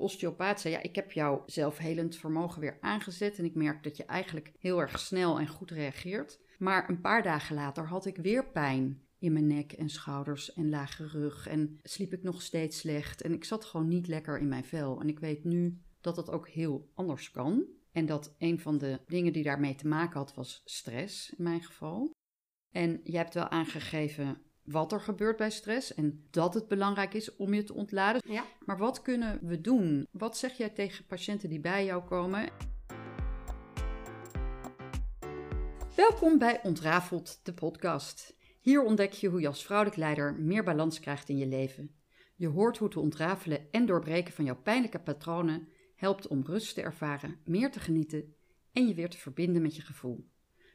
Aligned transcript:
osteopaat 0.00 0.60
zei, 0.60 0.74
ja, 0.74 0.82
ik 0.82 0.94
heb 0.94 1.12
jouw 1.12 1.42
zelfhelend 1.46 2.16
vermogen 2.16 2.60
weer 2.60 2.78
aangezet 2.80 3.38
en 3.38 3.44
ik 3.44 3.54
merk 3.54 3.82
dat 3.82 3.96
je 3.96 4.04
eigenlijk 4.04 4.52
heel 4.58 4.80
erg 4.80 4.98
snel 4.98 5.38
en 5.38 5.48
goed 5.48 5.70
reageert. 5.70 6.40
Maar 6.58 6.88
een 6.88 7.00
paar 7.00 7.22
dagen 7.22 7.54
later 7.54 7.86
had 7.86 8.06
ik 8.06 8.16
weer 8.16 8.50
pijn 8.50 9.02
in 9.18 9.32
mijn 9.32 9.46
nek 9.46 9.72
en 9.72 9.88
schouders 9.88 10.52
en 10.52 10.68
lage 10.68 11.06
rug 11.06 11.46
en 11.46 11.78
sliep 11.82 12.12
ik 12.12 12.22
nog 12.22 12.42
steeds 12.42 12.78
slecht 12.78 13.22
en 13.22 13.32
ik 13.32 13.44
zat 13.44 13.64
gewoon 13.64 13.88
niet 13.88 14.06
lekker 14.06 14.38
in 14.38 14.48
mijn 14.48 14.64
vel. 14.64 15.00
En 15.00 15.08
ik 15.08 15.18
weet 15.18 15.44
nu 15.44 15.80
dat 16.00 16.14
dat 16.14 16.30
ook 16.30 16.48
heel 16.48 16.90
anders 16.94 17.30
kan. 17.30 17.64
En 17.92 18.06
dat 18.06 18.34
een 18.38 18.60
van 18.60 18.78
de 18.78 19.00
dingen 19.06 19.32
die 19.32 19.42
daarmee 19.42 19.74
te 19.74 19.86
maken 19.86 20.18
had 20.18 20.34
was 20.34 20.62
stress 20.64 21.34
in 21.36 21.44
mijn 21.44 21.62
geval. 21.62 22.10
En 22.70 23.00
jij 23.04 23.20
hebt 23.20 23.34
wel 23.34 23.48
aangegeven 23.48 24.42
wat 24.70 24.92
er 24.92 25.00
gebeurt 25.00 25.36
bij 25.36 25.50
stress 25.50 25.94
en 25.94 26.26
dat 26.30 26.54
het 26.54 26.68
belangrijk 26.68 27.14
is 27.14 27.36
om 27.36 27.54
je 27.54 27.64
te 27.64 27.74
ontladen. 27.74 28.22
Ja. 28.32 28.44
Maar 28.64 28.78
wat 28.78 29.02
kunnen 29.02 29.38
we 29.42 29.60
doen? 29.60 30.06
Wat 30.10 30.36
zeg 30.36 30.56
jij 30.56 30.68
tegen 30.68 31.06
patiënten 31.06 31.48
die 31.48 31.60
bij 31.60 31.84
jou 31.84 32.02
komen? 32.02 32.48
Welkom 35.96 36.38
bij 36.38 36.62
Ontrafeld, 36.62 37.40
de 37.42 37.54
podcast. 37.54 38.36
Hier 38.60 38.82
ontdek 38.82 39.12
je 39.12 39.28
hoe 39.28 39.40
je 39.40 39.46
als 39.46 39.64
vrouwelijk 39.64 39.96
leider 39.96 40.34
meer 40.34 40.64
balans 40.64 41.00
krijgt 41.00 41.28
in 41.28 41.38
je 41.38 41.46
leven. 41.46 41.94
Je 42.36 42.48
hoort 42.48 42.78
hoe 42.78 42.88
te 42.88 43.00
ontrafelen 43.00 43.70
en 43.70 43.86
doorbreken 43.86 44.32
van 44.32 44.44
jouw 44.44 44.62
pijnlijke 44.62 45.00
patronen 45.00 45.68
helpt 45.94 46.26
om 46.26 46.44
rust 46.46 46.74
te 46.74 46.82
ervaren, 46.82 47.38
meer 47.44 47.70
te 47.70 47.80
genieten 47.80 48.34
en 48.72 48.88
je 48.88 48.94
weer 48.94 49.10
te 49.10 49.18
verbinden 49.18 49.62
met 49.62 49.76
je 49.76 49.82
gevoel. 49.82 50.28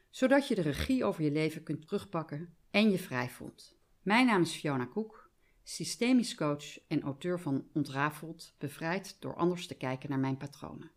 Zodat 0.09 0.47
je 0.47 0.55
de 0.55 0.61
regie 0.61 1.03
over 1.03 1.23
je 1.23 1.31
leven 1.31 1.63
kunt 1.63 1.81
terugpakken 1.81 2.55
en 2.71 2.91
je 2.91 2.97
vrij 2.97 3.29
voelt. 3.29 3.75
Mijn 4.05 4.25
naam 4.25 4.41
is 4.41 4.55
Fiona 4.55 4.85
Koek, 4.85 5.31
systemisch 5.63 6.35
coach 6.35 6.87
en 6.87 7.01
auteur 7.01 7.39
van 7.39 7.67
Ontrafeld, 7.73 8.55
bevrijd 8.57 9.17
door 9.19 9.35
anders 9.35 9.67
te 9.67 9.75
kijken 9.75 10.09
naar 10.09 10.19
mijn 10.19 10.37
patronen. 10.37 10.91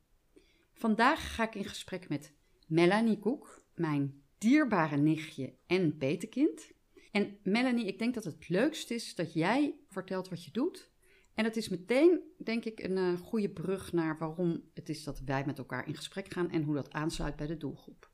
Vandaag 0.73 1.35
ga 1.35 1.47
ik 1.47 1.55
in 1.55 1.65
gesprek 1.65 2.09
met 2.09 2.35
Melanie 2.67 3.19
Koek, 3.19 3.65
mijn 3.75 4.23
dierbare 4.39 4.97
nichtje 4.97 5.55
en 5.67 5.97
petekind. 5.97 6.73
En 7.13 7.39
Melanie, 7.43 7.87
ik 7.87 7.99
denk 7.99 8.15
dat 8.15 8.25
het 8.25 8.49
leukst 8.49 8.91
is 8.91 9.15
dat 9.15 9.33
jij 9.33 9.75
vertelt 9.89 10.29
wat 10.29 10.45
je 10.45 10.51
doet. 10.51 10.91
En 11.35 11.45
dat 11.45 11.57
is 11.57 11.69
meteen, 11.69 12.21
denk 12.37 12.65
ik, 12.65 12.83
een 12.83 12.97
uh, 12.97 13.19
goede 13.19 13.51
brug 13.51 13.93
naar 13.93 14.19
waarom 14.19 14.63
het 14.75 14.89
is 14.89 15.05
dat 15.05 15.21
wij 15.21 15.45
met 15.47 15.59
elkaar 15.59 15.87
in 15.87 15.95
gesprek 15.95 16.33
gaan 16.33 16.51
en 16.51 16.63
hoe 16.63 16.75
dat 16.75 16.93
aansluit 16.93 17.37
bij 17.37 17.47
de 17.47 17.57
doelgroep. 17.57 18.11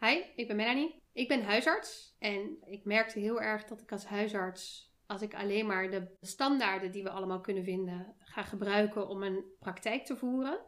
Hi, 0.00 0.20
ik 0.36 0.46
ben 0.46 0.56
Melanie. 0.56 0.94
Ik 1.18 1.28
ben 1.28 1.42
huisarts 1.42 2.14
en 2.18 2.58
ik 2.64 2.84
merkte 2.84 3.18
heel 3.18 3.40
erg 3.40 3.64
dat 3.64 3.80
ik 3.80 3.92
als 3.92 4.04
huisarts, 4.04 4.92
als 5.06 5.22
ik 5.22 5.34
alleen 5.34 5.66
maar 5.66 5.90
de 5.90 6.16
standaarden 6.20 6.92
die 6.92 7.02
we 7.02 7.10
allemaal 7.10 7.40
kunnen 7.40 7.64
vinden, 7.64 8.16
ga 8.18 8.42
gebruiken 8.42 9.08
om 9.08 9.22
een 9.22 9.44
praktijk 9.58 10.04
te 10.04 10.16
voeren, 10.16 10.60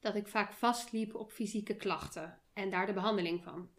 dat 0.00 0.14
ik 0.14 0.26
vaak 0.26 0.52
vastliep 0.52 1.14
op 1.14 1.32
fysieke 1.32 1.76
klachten 1.76 2.42
en 2.52 2.70
daar 2.70 2.86
de 2.86 2.92
behandeling 2.92 3.42
van. 3.42 3.70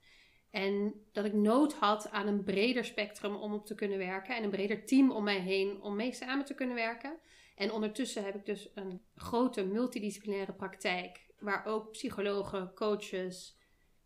En 0.50 0.94
dat 1.12 1.26
ik 1.26 1.34
nood 1.34 1.74
had 1.74 2.10
aan 2.10 2.28
een 2.28 2.44
breder 2.44 2.86
spectrum 2.86 3.36
om 3.36 3.54
op 3.54 3.66
te 3.66 3.76
kunnen 3.76 3.98
werken 3.98 4.36
en 4.36 4.44
een 4.44 4.50
breder 4.50 4.86
team 4.86 5.12
om 5.12 5.24
mij 5.24 5.40
heen 5.40 5.82
om 5.82 5.96
mee 5.96 6.14
samen 6.14 6.46
te 6.46 6.54
kunnen 6.54 6.76
werken. 6.76 7.20
En 7.56 7.72
ondertussen 7.72 8.24
heb 8.24 8.36
ik 8.36 8.46
dus 8.46 8.72
een 8.74 9.02
grote 9.16 9.66
multidisciplinaire 9.66 10.54
praktijk, 10.54 11.34
waar 11.40 11.66
ook 11.66 11.92
psychologen, 11.92 12.74
coaches, 12.74 13.62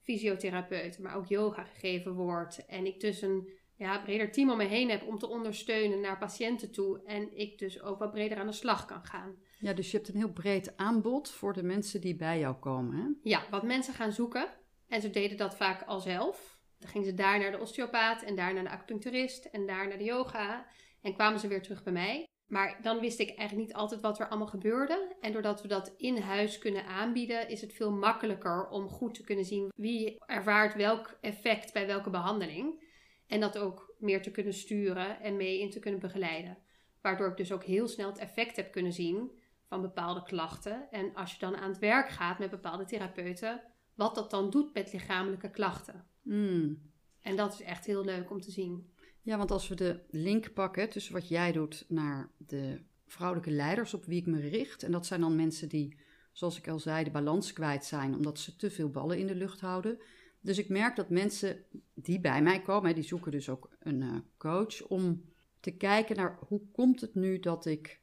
fysiotherapeuten, 0.08 1.04
maar 1.04 1.16
ook 1.16 1.26
yoga 1.26 1.64
gegeven 1.64 2.14
wordt. 2.14 2.66
En 2.66 2.86
ik 2.86 3.00
dus 3.00 3.22
een 3.22 3.50
ja, 3.76 4.00
breder 4.00 4.32
team 4.32 4.52
om 4.52 4.58
me 4.58 4.64
heen 4.64 4.90
heb 4.90 5.08
om 5.08 5.18
te 5.18 5.28
ondersteunen 5.28 6.00
naar 6.00 6.18
patiënten 6.18 6.72
toe. 6.72 7.02
En 7.06 7.38
ik 7.38 7.58
dus 7.58 7.82
ook 7.82 8.00
wat 8.00 8.12
breder 8.12 8.38
aan 8.38 8.48
de 8.48 8.52
slag 8.52 8.86
kan 8.86 9.06
gaan. 9.06 9.36
Ja, 9.60 9.74
dus 9.74 9.92
je 9.92 9.98
hebt 9.98 10.10
een 10.10 10.16
heel 10.16 10.32
breed 10.32 10.78
aanbod 10.78 11.32
voor 11.32 11.54
de 11.54 11.64
mensen 11.64 12.02
die 12.02 12.16
bij 12.16 12.40
jou 12.40 12.56
komen. 12.56 12.96
Hè? 12.96 13.30
Ja, 13.30 13.44
wat 13.50 13.64
mensen 13.64 13.94
gaan 13.94 14.12
zoeken. 14.12 14.48
En 14.88 15.02
ze 15.02 15.10
deden 15.10 15.38
dat 15.38 15.56
vaak 15.56 15.84
al 15.84 16.00
zelf. 16.00 16.60
Dan 16.80 16.90
gingen 16.90 17.08
ze 17.08 17.14
daar 17.14 17.40
naar 17.40 17.52
de 17.52 17.60
osteopaat 17.60 18.22
en 18.24 18.36
daar 18.36 18.54
naar 18.54 18.64
de 18.64 18.70
acupuncturist 18.70 19.46
en 19.46 19.66
daar 19.66 19.88
naar 19.88 19.98
de 19.98 20.04
yoga. 20.04 20.68
En 21.02 21.14
kwamen 21.14 21.40
ze 21.40 21.48
weer 21.48 21.62
terug 21.62 21.84
bij 21.84 21.94
mij. 21.94 22.26
Maar 22.48 22.80
dan 22.82 23.00
wist 23.00 23.20
ik 23.20 23.28
eigenlijk 23.28 23.68
niet 23.68 23.78
altijd 23.78 24.02
wat 24.02 24.20
er 24.20 24.28
allemaal 24.28 24.48
gebeurde. 24.48 25.16
En 25.22 25.32
doordat 25.32 25.62
we 25.62 25.68
dat 25.68 25.94
in 25.98 26.18
huis 26.18 26.58
kunnen 26.58 26.86
aanbieden, 26.86 27.50
is 27.50 27.62
het 27.62 27.74
veel 27.74 27.92
makkelijker 27.92 28.68
om 28.70 28.90
goed 28.90 29.14
te 29.14 29.24
kunnen 29.24 29.46
zien 29.46 29.72
wie 29.76 30.24
ervaart 30.26 30.76
welk 30.76 31.18
effect 31.22 31.74
bij 31.74 31.88
welke 31.88 32.10
behandeling. 32.10 32.86
En 33.28 33.40
dat 33.40 33.58
ook 33.58 33.96
meer 34.00 34.22
te 34.22 34.32
kunnen 34.32 34.54
sturen 34.54 35.22
en 35.22 35.36
mee 35.36 35.60
in 35.60 35.70
te 35.70 35.80
kunnen 35.80 36.00
begeleiden. 36.00 36.58
Waardoor 37.02 37.28
ik 37.28 37.38
dus 37.38 37.52
ook 37.52 37.64
heel 37.64 37.88
snel 37.88 38.10
het 38.10 38.18
effect 38.18 38.56
heb 38.56 38.72
kunnen 38.72 38.94
zien 38.94 39.32
van 39.68 39.82
bepaalde 39.82 40.24
klachten. 40.24 40.92
En 40.92 41.14
als 41.14 41.32
je 41.32 41.40
dan 41.40 41.56
aan 41.56 41.70
het 41.70 41.80
werk 41.80 42.10
gaat 42.10 42.40
met 42.40 42.50
bepaalde 42.50 42.86
therapeuten, 42.86 43.62
wat 43.96 44.16
dat 44.16 44.32
dan 44.32 44.50
doet 44.50 44.74
met 44.74 44.94
lichamelijke 44.94 45.50
klachten. 45.50 46.06
Mm. 46.22 46.92
En 47.22 47.36
dat 47.36 47.54
is 47.54 47.62
echt 47.62 47.86
heel 47.86 48.04
leuk 48.04 48.32
om 48.32 48.42
te 48.42 48.52
zien. 48.52 48.94
Ja, 49.28 49.38
want 49.38 49.52
als 49.52 49.68
we 49.68 49.76
de 49.76 50.00
link 50.10 50.54
pakken 50.54 50.90
tussen 50.90 51.14
wat 51.14 51.28
jij 51.28 51.52
doet 51.52 51.86
naar 51.88 52.30
de 52.38 52.82
vrouwelijke 53.06 53.52
leiders 53.52 53.94
op 53.94 54.06
wie 54.06 54.20
ik 54.20 54.26
me 54.26 54.40
richt. 54.40 54.84
En 54.84 54.92
dat 54.92 55.06
zijn 55.06 55.22
dan 55.22 55.36
mensen 55.36 55.70
die, 55.70 55.98
zoals 56.32 56.58
ik 56.58 56.68
al 56.68 56.80
zei, 56.80 57.04
de 57.04 57.12
balans 57.12 57.54
kwijt 57.54 57.86
zijn 57.86 58.16
omdat 58.16 58.40
ze 58.40 58.56
te 58.56 58.72
veel 58.72 58.90
ballen 58.90 59.18
in 59.18 59.28
de 59.28 59.36
lucht 59.36 59.60
houden. 59.60 60.00
Dus 60.42 60.58
ik 60.58 60.70
merk 60.70 60.96
dat 60.96 61.10
mensen 61.10 61.64
die 61.94 62.20
bij 62.20 62.42
mij 62.42 62.62
komen, 62.62 62.96
die 62.96 63.04
zoeken 63.04 63.32
dus 63.32 63.50
ook 63.50 63.70
een 63.80 64.02
uh, 64.02 64.16
coach 64.38 64.88
om 64.88 65.24
te 65.60 65.72
kijken 65.72 66.16
naar 66.16 66.38
hoe 66.48 66.62
komt 66.72 67.02
het 67.02 67.16
nu 67.16 67.40
dat 67.40 67.66
ik 67.66 68.00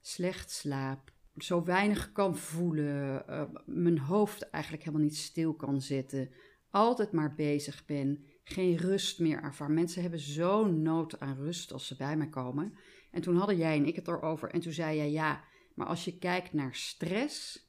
slecht 0.00 0.50
slaap, 0.50 1.12
zo 1.36 1.64
weinig 1.64 2.12
kan 2.12 2.36
voelen, 2.36 3.24
uh, 3.28 3.42
mijn 3.66 3.98
hoofd 3.98 4.50
eigenlijk 4.50 4.84
helemaal 4.84 5.06
niet 5.06 5.16
stil 5.16 5.54
kan 5.54 5.80
zitten, 5.80 6.30
altijd 6.70 7.12
maar 7.12 7.34
bezig 7.34 7.84
ben, 7.84 8.24
geen 8.44 8.76
rust 8.76 9.18
meer 9.18 9.42
ervaar. 9.42 9.70
Mensen 9.70 10.02
hebben 10.02 10.20
zo'n 10.20 10.82
nood 10.82 11.20
aan 11.20 11.36
rust 11.36 11.72
als 11.72 11.86
ze 11.86 11.96
bij 11.96 12.16
mij 12.16 12.28
komen. 12.28 12.74
En 13.10 13.20
toen 13.20 13.36
hadden 13.36 13.56
jij 13.56 13.76
en 13.76 13.86
ik 13.86 13.96
het 13.96 14.08
erover 14.08 14.50
en 14.50 14.60
toen 14.60 14.72
zei 14.72 14.96
jij 14.96 15.10
ja, 15.10 15.44
maar 15.74 15.86
als 15.86 16.04
je 16.04 16.18
kijkt 16.18 16.52
naar 16.52 16.74
stress, 16.74 17.68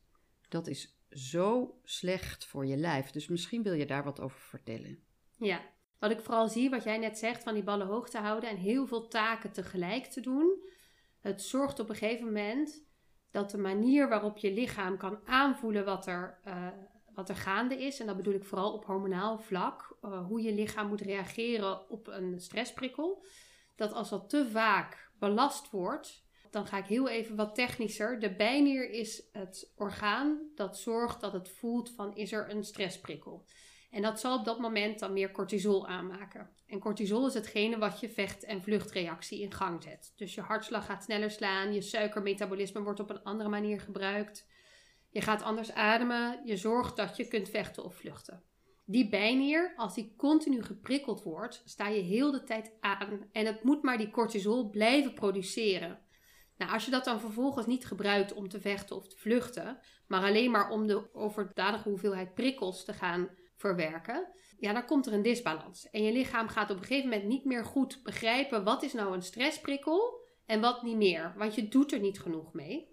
dat 0.50 0.67
is 0.67 1.01
zo 1.09 1.79
slecht 1.83 2.45
voor 2.45 2.66
je 2.66 2.78
lijf. 2.78 3.12
Dus 3.12 3.28
misschien 3.28 3.63
wil 3.63 3.73
je 3.73 3.85
daar 3.85 4.03
wat 4.03 4.19
over 4.19 4.39
vertellen. 4.39 5.03
Ja, 5.38 5.62
wat 6.00 6.12
ik 6.12 6.19
vooral 6.19 6.47
zie, 6.47 6.69
wat 6.69 6.83
jij 6.83 6.97
net 6.97 7.17
zegt, 7.17 7.44
van 7.44 7.53
die 7.53 7.63
ballen 7.63 7.88
hoog 7.88 8.09
te 8.09 8.17
houden 8.17 8.50
en 8.50 8.57
heel 8.57 8.88
veel 8.88 9.07
taken 9.07 9.51
tegelijk 9.51 10.06
te 10.06 10.22
doen. 10.22 10.63
Het 11.19 11.41
zorgt 11.41 11.79
op 11.79 11.89
een 11.89 11.95
gegeven 11.95 12.25
moment 12.25 12.83
dat 13.31 13.51
de 13.51 13.57
manier 13.57 14.09
waarop 14.09 14.38
je 14.38 14.53
lichaam 14.53 14.97
kan 14.97 15.19
aanvoelen 15.25 15.85
wat 15.85 16.07
er, 16.07 16.39
uh, 16.47 16.67
wat 17.16 17.29
er 17.29 17.35
gaande 17.35 17.84
is, 17.84 18.00
en 18.00 18.06
dat 18.06 18.18
bedoel 18.18 18.34
ik 18.34 18.44
vooral 18.44 18.74
op 18.74 18.85
hormonaal 18.85 19.40
vlak, 19.40 19.97
uh, 20.01 20.25
hoe 20.25 20.41
je 20.41 20.53
lichaam 20.53 20.88
moet 20.88 21.01
reageren 21.01 21.90
op 21.90 22.07
een 22.07 22.40
stressprikkel, 22.40 23.25
dat 23.75 23.94
als 23.94 24.09
dat 24.09 24.29
te 24.29 24.50
vaak 24.50 25.12
belast 25.19 25.69
wordt, 25.69 26.24
dan 26.51 26.68
ga 26.68 26.78
ik 26.78 26.85
heel 26.85 27.09
even 27.09 27.35
wat 27.35 27.56
technischer. 27.56 28.19
De 28.19 28.35
bijnier 28.35 28.90
is 28.90 29.24
het 29.31 29.72
orgaan 29.75 30.51
dat 30.56 30.78
zorgt 30.78 31.22
dat 31.22 31.34
het 31.34 31.50
voelt 31.50 31.90
van 31.90 32.16
is 32.16 32.31
er 32.31 32.50
een 32.50 32.63
stressprikkel. 32.63 33.45
En 33.91 34.01
dat 34.01 34.19
zal 34.19 34.38
op 34.38 34.45
dat 34.45 34.59
moment 34.59 35.00
dan 35.00 35.13
meer 35.13 35.31
cortisol 35.31 35.88
aanmaken. 35.88 36.50
En 36.68 36.80
cortisol 36.80 37.28
is 37.28 37.34
hetgene 37.34 37.78
wat 37.78 38.00
je 38.00 38.09
vecht- 38.09 38.44
en 38.44 38.63
vluchtreactie 38.63 39.41
in 39.41 39.51
gang 39.51 39.84
zet. 39.84 40.13
Dus 40.16 40.35
je 40.35 40.41
hartslag 40.41 40.85
gaat 40.85 41.03
sneller 41.03 41.31
slaan, 41.31 41.74
je 41.74 41.81
suikermetabolisme 41.81 42.81
wordt 42.81 43.00
op 43.00 43.09
een 43.09 43.24
andere 43.24 43.50
manier 43.50 43.81
gebruikt. 43.81 44.47
Je 45.13 45.22
gaat 45.22 45.44
anders 45.44 45.74
ademen, 45.74 46.41
je 46.44 46.57
zorgt 46.57 46.96
dat 46.96 47.18
je 47.18 47.28
kunt 47.28 47.50
vechten 47.50 47.84
of 47.84 47.96
vluchten. 47.96 48.44
Die 48.85 49.09
bijnier, 49.09 49.74
als 49.75 49.94
die 49.94 50.13
continu 50.18 50.63
geprikkeld 50.63 51.24
wordt, 51.24 51.62
sta 51.66 51.88
je 51.88 52.01
heel 52.01 52.31
de 52.31 52.44
tijd 52.44 52.72
aan. 52.79 53.28
En 53.31 53.46
het 53.46 53.63
moet 53.63 53.84
maar 53.84 53.97
die 53.97 54.12
cortisol 54.12 54.69
blijven 54.69 55.13
produceren. 55.13 56.00
Nou, 56.57 56.72
als 56.72 56.85
je 56.85 56.91
dat 56.91 57.06
dan 57.06 57.19
vervolgens 57.19 57.66
niet 57.66 57.85
gebruikt 57.85 58.34
om 58.34 58.50
te 58.50 58.59
vechten 58.59 58.96
of 58.96 59.07
te 59.07 59.18
vluchten, 59.18 59.79
maar 60.07 60.24
alleen 60.24 60.51
maar 60.51 60.69
om 60.69 60.88
de 60.88 61.13
overdadige 61.13 61.89
hoeveelheid 61.89 62.33
prikkels 62.33 62.86
te 62.86 62.94
gaan 62.94 63.30
verwerken, 63.56 64.27
ja, 64.59 64.74
dan 64.74 64.86
komt 64.86 65.06
er 65.06 65.13
een 65.13 65.21
disbalans. 65.21 65.89
En 65.89 66.04
je 66.04 66.12
lichaam 66.12 66.48
gaat 66.48 66.71
op 66.71 66.77
een 66.77 66.83
gegeven 66.83 67.09
moment 67.09 67.27
niet 67.27 67.45
meer 67.45 67.66
goed 67.66 68.04
begrijpen 68.04 68.63
wat 68.63 68.83
is 68.83 68.94
nou 68.94 69.13
een 69.13 69.21
stressprikkel 69.21 70.21
en 70.45 70.62
wat 70.62 70.83
niet 70.83 70.98
meer, 70.98 71.33
want 71.38 71.56
je 71.56 71.68
doet 71.68 71.92
er 71.92 72.00
niet 72.00 72.19
genoeg 72.19 72.54
mee. 72.54 72.93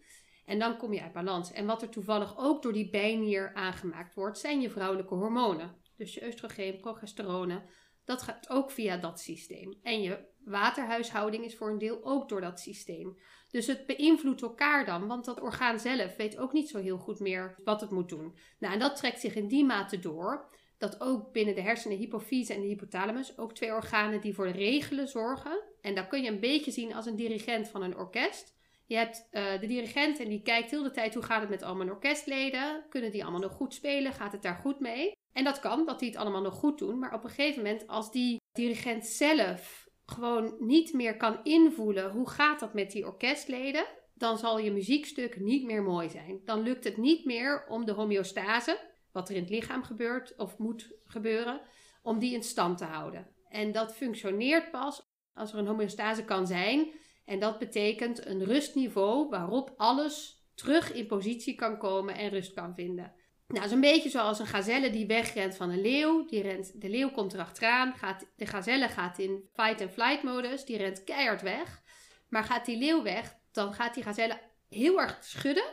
En 0.50 0.58
dan 0.58 0.76
kom 0.76 0.92
je 0.92 1.02
uit 1.02 1.12
balans. 1.12 1.52
En 1.52 1.66
wat 1.66 1.82
er 1.82 1.88
toevallig 1.88 2.38
ook 2.38 2.62
door 2.62 2.72
die 2.72 2.90
bijnier 2.90 3.54
aangemaakt 3.54 4.14
wordt, 4.14 4.38
zijn 4.38 4.60
je 4.60 4.70
vrouwelijke 4.70 5.14
hormonen. 5.14 5.76
Dus 5.96 6.14
je 6.14 6.26
oestrogeen, 6.26 6.80
progesterone, 6.80 7.62
dat 8.04 8.22
gaat 8.22 8.50
ook 8.50 8.70
via 8.70 8.96
dat 8.96 9.20
systeem. 9.20 9.78
En 9.82 10.02
je 10.02 10.18
waterhuishouding 10.44 11.44
is 11.44 11.56
voor 11.56 11.70
een 11.70 11.78
deel 11.78 12.04
ook 12.04 12.28
door 12.28 12.40
dat 12.40 12.60
systeem. 12.60 13.18
Dus 13.50 13.66
het 13.66 13.86
beïnvloedt 13.86 14.42
elkaar 14.42 14.84
dan, 14.84 15.06
want 15.06 15.24
dat 15.24 15.40
orgaan 15.40 15.80
zelf 15.80 16.16
weet 16.16 16.38
ook 16.38 16.52
niet 16.52 16.68
zo 16.68 16.78
heel 16.78 16.98
goed 16.98 17.20
meer 17.20 17.54
wat 17.64 17.80
het 17.80 17.90
moet 17.90 18.08
doen. 18.08 18.38
Nou, 18.58 18.74
en 18.74 18.80
dat 18.80 18.96
trekt 18.96 19.20
zich 19.20 19.34
in 19.34 19.48
die 19.48 19.64
mate 19.64 19.98
door 19.98 20.48
dat 20.78 21.00
ook 21.00 21.32
binnen 21.32 21.54
de 21.54 21.60
hersenen, 21.60 21.96
de 21.96 22.04
hypofyse 22.04 22.54
en 22.54 22.60
de 22.60 22.66
hypothalamus, 22.66 23.38
ook 23.38 23.54
twee 23.54 23.72
organen 23.72 24.20
die 24.20 24.34
voor 24.34 24.46
de 24.46 24.58
regelen 24.58 25.08
zorgen. 25.08 25.62
En 25.80 25.94
dat 25.94 26.08
kun 26.08 26.22
je 26.22 26.30
een 26.30 26.40
beetje 26.40 26.70
zien 26.70 26.94
als 26.94 27.06
een 27.06 27.16
dirigent 27.16 27.68
van 27.68 27.82
een 27.82 27.96
orkest. 27.96 28.58
Je 28.90 28.96
hebt 28.96 29.28
uh, 29.30 29.60
de 29.60 29.66
dirigent 29.66 30.18
en 30.18 30.28
die 30.28 30.42
kijkt 30.42 30.70
heel 30.70 30.82
de 30.82 30.90
tijd 30.90 31.14
hoe 31.14 31.22
gaat 31.22 31.40
het 31.40 31.50
met 31.50 31.62
al 31.62 31.74
mijn 31.74 31.90
orkestleden. 31.90 32.84
Kunnen 32.88 33.10
die 33.10 33.22
allemaal 33.22 33.40
nog 33.40 33.52
goed 33.52 33.74
spelen? 33.74 34.12
Gaat 34.12 34.32
het 34.32 34.42
daar 34.42 34.54
goed 34.54 34.80
mee? 34.80 35.12
En 35.32 35.44
dat 35.44 35.60
kan, 35.60 35.86
dat 35.86 35.98
die 35.98 36.08
het 36.08 36.18
allemaal 36.18 36.42
nog 36.42 36.54
goed 36.54 36.78
doen. 36.78 36.98
Maar 36.98 37.14
op 37.14 37.24
een 37.24 37.30
gegeven 37.30 37.62
moment, 37.62 37.86
als 37.86 38.12
die 38.12 38.36
dirigent 38.52 39.06
zelf 39.06 39.88
gewoon 40.06 40.56
niet 40.58 40.92
meer 40.92 41.16
kan 41.16 41.40
invoelen 41.42 42.10
hoe 42.10 42.28
gaat 42.28 42.60
dat 42.60 42.74
met 42.74 42.90
die 42.90 43.06
orkestleden, 43.06 43.86
dan 44.14 44.38
zal 44.38 44.58
je 44.58 44.72
muziekstuk 44.72 45.40
niet 45.40 45.64
meer 45.64 45.82
mooi 45.82 46.08
zijn. 46.08 46.40
Dan 46.44 46.62
lukt 46.62 46.84
het 46.84 46.96
niet 46.96 47.24
meer 47.24 47.66
om 47.68 47.84
de 47.84 47.92
homeostase, 47.92 48.80
wat 49.12 49.28
er 49.28 49.34
in 49.34 49.42
het 49.42 49.50
lichaam 49.50 49.82
gebeurt 49.82 50.36
of 50.36 50.58
moet 50.58 50.90
gebeuren, 51.04 51.60
om 52.02 52.18
die 52.18 52.34
in 52.34 52.42
stand 52.42 52.78
te 52.78 52.84
houden. 52.84 53.28
En 53.48 53.72
dat 53.72 53.94
functioneert 53.94 54.70
pas 54.70 55.02
als 55.34 55.52
er 55.52 55.58
een 55.58 55.66
homeostase 55.66 56.24
kan 56.24 56.46
zijn. 56.46 56.92
En 57.30 57.38
dat 57.38 57.58
betekent 57.58 58.26
een 58.26 58.44
rustniveau 58.44 59.28
waarop 59.28 59.74
alles 59.76 60.44
terug 60.54 60.92
in 60.92 61.06
positie 61.06 61.54
kan 61.54 61.78
komen 61.78 62.14
en 62.14 62.28
rust 62.28 62.52
kan 62.52 62.74
vinden. 62.74 63.12
Nou, 63.48 63.64
is 63.64 63.70
een 63.70 63.80
beetje 63.80 64.10
zoals 64.10 64.38
een 64.38 64.46
gazelle 64.46 64.90
die 64.90 65.06
wegrent 65.06 65.56
van 65.56 65.70
een 65.70 65.80
leeuw. 65.80 66.24
Die 66.24 66.42
rent, 66.42 66.80
de 66.80 66.88
leeuw 66.88 67.10
komt 67.10 67.34
erachteraan. 67.34 67.94
Gaat, 67.94 68.26
de 68.36 68.46
gazelle 68.46 68.88
gaat 68.88 69.18
in 69.18 69.48
fight-and-flight 69.52 70.22
modus. 70.22 70.64
Die 70.64 70.76
rent 70.76 71.04
keihard 71.04 71.42
weg. 71.42 71.82
Maar 72.28 72.44
gaat 72.44 72.64
die 72.64 72.78
leeuw 72.78 73.02
weg, 73.02 73.36
dan 73.52 73.74
gaat 73.74 73.94
die 73.94 74.02
gazelle 74.02 74.40
heel 74.68 75.00
erg 75.00 75.18
schudden. 75.24 75.70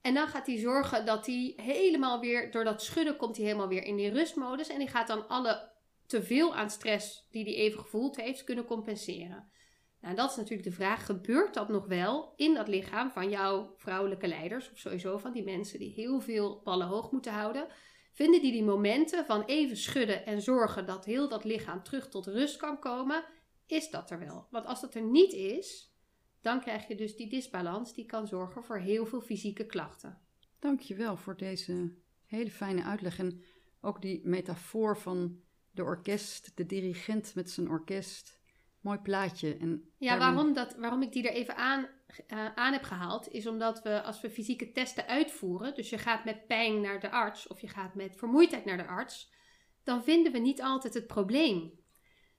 En 0.00 0.14
dan 0.14 0.28
gaat 0.28 0.46
hij 0.46 0.58
zorgen 0.58 1.06
dat 1.06 1.26
hij 1.26 1.52
helemaal 1.56 2.20
weer, 2.20 2.50
door 2.50 2.64
dat 2.64 2.82
schudden 2.82 3.16
komt 3.16 3.36
hij 3.36 3.44
helemaal 3.44 3.68
weer 3.68 3.84
in 3.84 3.96
die 3.96 4.10
rustmodus. 4.10 4.68
En 4.68 4.78
die 4.78 4.88
gaat 4.88 5.06
dan 5.06 5.28
alle 5.28 5.70
te 6.06 6.22
veel 6.22 6.54
aan 6.54 6.70
stress 6.70 7.26
die 7.30 7.44
hij 7.44 7.54
even 7.54 7.78
gevoeld 7.78 8.16
heeft 8.16 8.44
kunnen 8.44 8.64
compenseren. 8.64 9.52
Nou, 10.04 10.16
dat 10.16 10.30
is 10.30 10.36
natuurlijk 10.36 10.68
de 10.68 10.74
vraag: 10.74 11.06
gebeurt 11.06 11.54
dat 11.54 11.68
nog 11.68 11.86
wel 11.86 12.32
in 12.36 12.54
dat 12.54 12.68
lichaam 12.68 13.10
van 13.10 13.30
jouw 13.30 13.74
vrouwelijke 13.76 14.28
leiders, 14.28 14.70
of 14.70 14.78
sowieso 14.78 15.18
van 15.18 15.32
die 15.32 15.44
mensen 15.44 15.78
die 15.78 15.92
heel 15.92 16.20
veel 16.20 16.60
ballen 16.64 16.86
hoog 16.86 17.10
moeten 17.10 17.32
houden? 17.32 17.66
Vinden 18.12 18.42
die 18.42 18.52
die 18.52 18.64
momenten 18.64 19.26
van 19.26 19.44
even 19.44 19.76
schudden 19.76 20.26
en 20.26 20.42
zorgen 20.42 20.86
dat 20.86 21.04
heel 21.04 21.28
dat 21.28 21.44
lichaam 21.44 21.82
terug 21.82 22.08
tot 22.08 22.26
rust 22.26 22.56
kan 22.56 22.78
komen? 22.78 23.24
Is 23.66 23.90
dat 23.90 24.10
er 24.10 24.18
wel? 24.18 24.46
Want 24.50 24.66
als 24.66 24.80
dat 24.80 24.94
er 24.94 25.02
niet 25.02 25.32
is, 25.32 25.94
dan 26.40 26.60
krijg 26.60 26.88
je 26.88 26.96
dus 26.96 27.16
die 27.16 27.28
disbalans 27.28 27.94
die 27.94 28.06
kan 28.06 28.26
zorgen 28.26 28.64
voor 28.64 28.78
heel 28.78 29.06
veel 29.06 29.20
fysieke 29.20 29.66
klachten. 29.66 30.18
Dankjewel 30.58 31.16
voor 31.16 31.36
deze 31.36 31.94
hele 32.26 32.50
fijne 32.50 32.82
uitleg 32.82 33.18
en 33.18 33.42
ook 33.80 34.02
die 34.02 34.20
metafoor 34.24 34.98
van 34.98 35.40
de 35.70 35.82
orkest, 35.82 36.56
de 36.56 36.66
dirigent 36.66 37.34
met 37.34 37.50
zijn 37.50 37.68
orkest. 37.68 38.42
Mooi 38.84 38.98
plaatje. 38.98 39.56
En 39.56 39.92
ja, 39.98 40.18
waarom, 40.18 40.52
dat, 40.52 40.76
waarom 40.76 41.02
ik 41.02 41.12
die 41.12 41.28
er 41.28 41.34
even 41.34 41.56
aan, 41.56 41.88
uh, 42.28 42.54
aan 42.54 42.72
heb 42.72 42.82
gehaald, 42.82 43.28
is 43.28 43.46
omdat 43.46 43.82
we 43.82 44.02
als 44.02 44.20
we 44.20 44.30
fysieke 44.30 44.72
testen 44.72 45.06
uitvoeren, 45.06 45.74
dus 45.74 45.90
je 45.90 45.98
gaat 45.98 46.24
met 46.24 46.46
pijn 46.46 46.80
naar 46.80 47.00
de 47.00 47.10
arts 47.10 47.46
of 47.46 47.60
je 47.60 47.68
gaat 47.68 47.94
met 47.94 48.16
vermoeidheid 48.16 48.64
naar 48.64 48.76
de 48.76 48.86
arts, 48.86 49.32
dan 49.84 50.04
vinden 50.04 50.32
we 50.32 50.38
niet 50.38 50.62
altijd 50.62 50.94
het 50.94 51.06
probleem. 51.06 51.72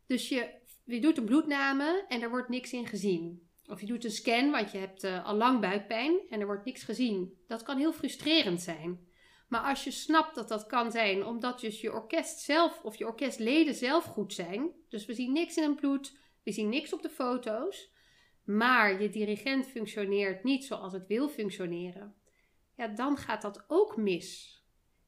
Dus 0.08 0.30
je, 0.30 0.50
je 0.84 1.02
doet 1.02 1.18
een 1.18 1.26
bloedname 1.26 2.06
en 2.08 2.22
er 2.22 2.30
wordt 2.30 2.50
niks 2.50 2.74
in 2.74 2.88
gezien. 2.88 3.50
Of 3.68 3.80
je 3.82 3.88
doet 3.88 4.04
een 4.04 4.12
scan, 4.12 4.52
want 4.52 4.72
je 4.72 4.78
hebt 4.78 5.04
uh, 5.04 5.26
al 5.26 5.36
lang 5.36 5.62
buikpijn 5.62 6.20
en 6.30 6.40
er 6.40 6.46
wordt 6.46 6.66
niks 6.66 6.84
gezien. 6.84 7.34
Dat 7.48 7.64
kan 7.64 7.78
heel 7.78 7.94
frustrerend 7.94 8.62
zijn. 8.62 9.08
Maar 9.48 9.62
als 9.62 9.84
je 9.84 9.92
snapt 9.92 10.36
dat 10.36 10.48
dat 10.48 10.66
kan 10.66 10.92
zijn 10.92 11.26
omdat 11.26 11.60
dus 11.60 11.82
je 11.82 11.94
orkest 11.94 12.40
zelf 12.40 12.82
of 12.84 12.96
je 12.96 13.06
orkestleden 13.06 13.74
zelf 13.74 14.04
goed 14.04 14.34
zijn. 14.34 14.72
Dus 14.90 15.06
we 15.06 15.14
zien 15.14 15.34
niks 15.34 15.58
in 15.58 15.64
het 15.64 15.76
bloed, 15.76 16.24
we 16.46 16.52
zien 16.52 16.70
niks 16.70 16.94
op 16.94 17.02
de 17.02 17.10
foto's. 17.10 17.94
Maar 18.44 19.02
je 19.02 19.10
dirigent 19.10 19.68
functioneert 19.68 20.44
niet 20.44 20.66
zoals 20.66 20.94
het 20.94 21.08
wil 21.08 21.30
functioneren. 21.30 22.16
Ja, 22.76 22.88
dan 22.88 23.18
gaat 23.18 23.42
dat 23.42 23.66
ook 23.68 23.98
mis. 23.98 24.60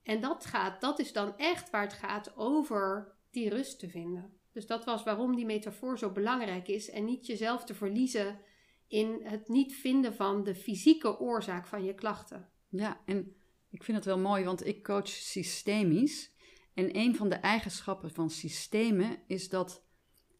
En 0.03 0.21
dat, 0.21 0.45
gaat, 0.45 0.81
dat 0.81 0.99
is 0.99 1.13
dan 1.13 1.37
echt 1.37 1.69
waar 1.69 1.83
het 1.83 1.93
gaat 1.93 2.37
over 2.37 3.15
die 3.31 3.49
rust 3.49 3.79
te 3.79 3.89
vinden. 3.89 4.33
Dus 4.51 4.65
dat 4.65 4.85
was 4.85 5.03
waarom 5.03 5.35
die 5.35 5.45
metafoor 5.45 5.97
zo 5.97 6.11
belangrijk 6.11 6.67
is. 6.67 6.89
En 6.89 7.05
niet 7.05 7.25
jezelf 7.25 7.63
te 7.63 7.73
verliezen 7.73 8.39
in 8.87 9.19
het 9.23 9.47
niet 9.47 9.75
vinden 9.75 10.15
van 10.15 10.43
de 10.43 10.55
fysieke 10.55 11.19
oorzaak 11.19 11.67
van 11.67 11.83
je 11.83 11.93
klachten. 11.93 12.49
Ja, 12.69 13.01
en 13.05 13.35
ik 13.69 13.83
vind 13.83 13.97
het 13.97 14.05
wel 14.05 14.19
mooi, 14.19 14.43
want 14.43 14.65
ik 14.65 14.83
coach 14.83 15.07
systemisch. 15.07 16.35
En 16.73 16.97
een 16.97 17.15
van 17.15 17.29
de 17.29 17.35
eigenschappen 17.35 18.11
van 18.11 18.29
systemen 18.29 19.19
is 19.27 19.49
dat 19.49 19.86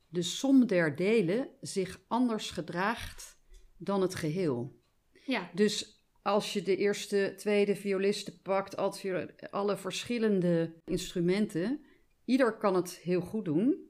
de 0.08 0.22
som 0.22 0.68
der 0.68 0.96
delen 0.96 1.50
zich 1.62 2.02
anders 2.08 2.52
gedraagt 2.52 3.38
dan 3.78 4.02
het 4.02 4.16
geheel. 4.16 4.82
Ja. 5.26 5.50
Dus 5.54 6.02
als 6.22 6.54
je 6.54 6.62
de 6.62 6.76
eerste, 6.76 7.34
tweede 7.38 7.76
violisten 7.76 8.42
pakt, 8.42 8.76
alle 9.52 9.78
verschillende 9.78 10.82
instrumenten, 10.86 11.86
ieder 12.26 12.58
kan 12.58 12.76
het 12.76 12.98
heel 12.98 13.22
goed 13.22 13.46
doen. 13.46 13.86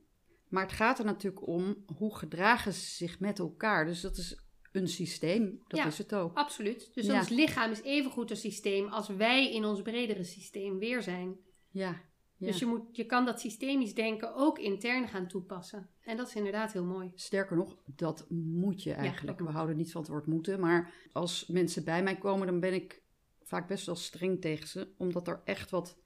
Maar 0.47 0.63
het 0.63 0.71
gaat 0.71 0.99
er 0.99 1.05
natuurlijk 1.05 1.47
om 1.47 1.83
hoe 1.97 2.15
gedragen 2.15 2.73
ze 2.73 2.85
zich 2.85 3.19
met 3.19 3.39
elkaar. 3.39 3.85
Dus 3.85 4.01
dat 4.01 4.17
is 4.17 4.39
een 4.71 4.87
systeem. 4.87 5.61
Dat 5.67 5.85
is 5.85 5.97
het 5.97 6.15
ook. 6.15 6.37
Absoluut. 6.37 6.93
Dus 6.93 7.09
ons 7.09 7.29
lichaam 7.29 7.71
is 7.71 7.81
even 7.81 8.11
goed 8.11 8.29
een 8.29 8.37
systeem 8.37 8.87
als 8.87 9.07
wij 9.07 9.53
in 9.53 9.65
ons 9.65 9.81
bredere 9.81 10.23
systeem 10.23 10.77
weer 10.77 11.01
zijn. 11.01 11.37
Ja. 11.71 12.01
Dus 12.37 12.59
je, 12.59 12.65
moet, 12.65 12.95
je 12.95 13.05
kan 13.05 13.25
dat 13.25 13.39
systemisch 13.39 13.93
denken 13.93 14.35
ook 14.35 14.59
intern 14.59 15.07
gaan 15.07 15.27
toepassen. 15.27 15.89
En 16.01 16.17
dat 16.17 16.27
is 16.27 16.35
inderdaad 16.35 16.73
heel 16.73 16.83
mooi. 16.83 17.11
Sterker 17.15 17.55
nog, 17.57 17.77
dat 17.85 18.25
moet 18.29 18.83
je 18.83 18.93
eigenlijk. 18.93 19.39
We 19.39 19.49
houden 19.49 19.77
niet 19.77 19.91
van 19.91 20.01
het 20.01 20.09
woord 20.09 20.25
moeten. 20.25 20.59
Maar 20.59 20.93
als 21.11 21.47
mensen 21.47 21.83
bij 21.83 22.03
mij 22.03 22.17
komen, 22.17 22.47
dan 22.47 22.59
ben 22.59 22.73
ik 22.73 23.01
vaak 23.43 23.67
best 23.67 23.85
wel 23.85 23.95
streng 23.95 24.41
tegen 24.41 24.67
ze. 24.67 24.87
Omdat 24.97 25.27
er 25.27 25.41
echt 25.45 25.69
wat 25.69 25.97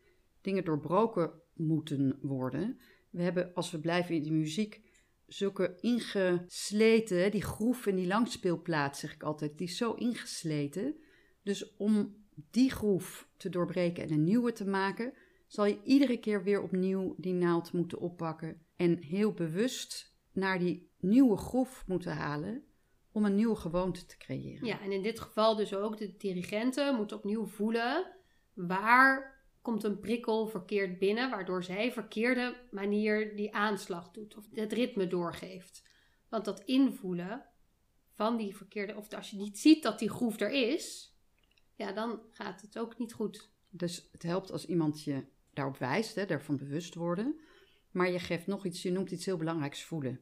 dingen 0.42 0.64
doorbroken 0.64 1.32
moeten 1.54 2.18
worden. 2.22 2.80
We 3.10 3.22
hebben, 3.22 3.54
als 3.54 3.72
we 3.72 3.80
blijven 3.80 4.16
in 4.16 4.24
die 4.24 4.32
muziek, 4.32 4.82
zulke 5.28 5.78
ingesleten, 5.80 7.32
die 7.32 7.42
groef 7.42 7.86
in 7.86 7.96
die 7.96 8.08
langspeelplaat, 8.08 8.98
zeg 8.98 9.14
ik 9.14 9.24
altijd, 9.24 9.58
die 9.58 9.68
is 9.68 9.78
zo 9.78 9.94
ingesleten. 9.94 10.96
Dus 11.44 11.76
om 11.76 12.16
die 12.52 12.72
groef 12.72 13.30
te 13.38 13.50
doorbreken 13.50 14.04
en 14.04 14.12
een 14.12 14.24
nieuwe 14.24 14.52
te 14.52 14.66
maken, 14.66 15.14
zal 15.52 15.66
je 15.66 15.82
iedere 15.84 16.18
keer 16.18 16.44
weer 16.44 16.62
opnieuw 16.62 17.16
die 17.18 17.34
naald 17.34 17.74
moeten 17.74 18.00
oppakken 18.00 18.66
en 18.76 18.98
heel 18.98 19.34
bewust 19.34 20.18
naar 20.32 20.60
die 20.60 20.92
nieuwe 21.00 21.38
groef 21.38 21.84
moeten 21.88 22.16
halen 22.16 22.64
om 23.12 23.26
een 23.26 23.36
nieuwe 23.36 23.56
gewoonte 23.56 24.06
te 24.06 24.18
creëren. 24.18 24.66
Ja, 24.66 24.82
en 24.82 24.92
in 24.92 25.02
dit 25.02 25.20
geval 25.20 25.56
dus 25.56 25.74
ook 25.74 25.98
de 25.98 26.18
dirigenten 26.18 26.96
moeten 26.96 27.18
opnieuw 27.18 27.46
voelen 27.46 28.16
waar 28.54 29.44
komt 29.62 29.84
een 29.84 30.00
prikkel 30.00 30.48
verkeerd 30.48 31.00
binnen, 31.00 31.30
waardoor 31.30 31.64
zij 31.64 31.92
verkeerde 31.92 32.56
manier 32.70 33.36
die 33.36 33.56
aanslag 33.56 34.12
doet 34.12 34.38
of 34.38 34.48
het 34.54 34.74
ritme 34.74 35.08
doorgeeft. 35.08 35.88
Want 36.30 36.46
dat 36.46 36.60
invoelen 36.60 37.46
van 38.14 38.38
die 38.38 38.56
verkeerde, 38.56 38.96
of 38.96 39.14
als 39.14 39.30
je 39.30 39.38
niet 39.38 39.60
ziet 39.60 39.84
dat 39.84 40.00
die 40.00 40.10
groef 40.10 40.40
er 40.40 40.52
is, 40.52 41.16
ja, 41.76 41.92
dan 41.92 42.22
gaat 42.30 42.62
het 42.62 42.80
ook 42.80 42.98
niet 42.98 43.14
goed. 43.14 43.52
Dus 43.70 44.10
het 44.12 44.24
helpt 44.24 44.52
als 44.52 44.66
iemand 44.66 45.04
je 45.04 45.40
daarop 45.54 45.78
wijst, 45.78 46.16
hè, 46.16 46.26
daarvan 46.26 46.58
bewust 46.58 46.96
worden. 46.96 47.40
Maar 47.92 48.12
je 48.12 48.20
geeft 48.20 48.48
nog 48.48 48.66
iets, 48.66 48.82
je 48.82 48.92
noemt 48.92 49.12
iets 49.12 49.26
heel 49.26 49.38
belangrijks 49.38 49.84
voelen. 49.84 50.20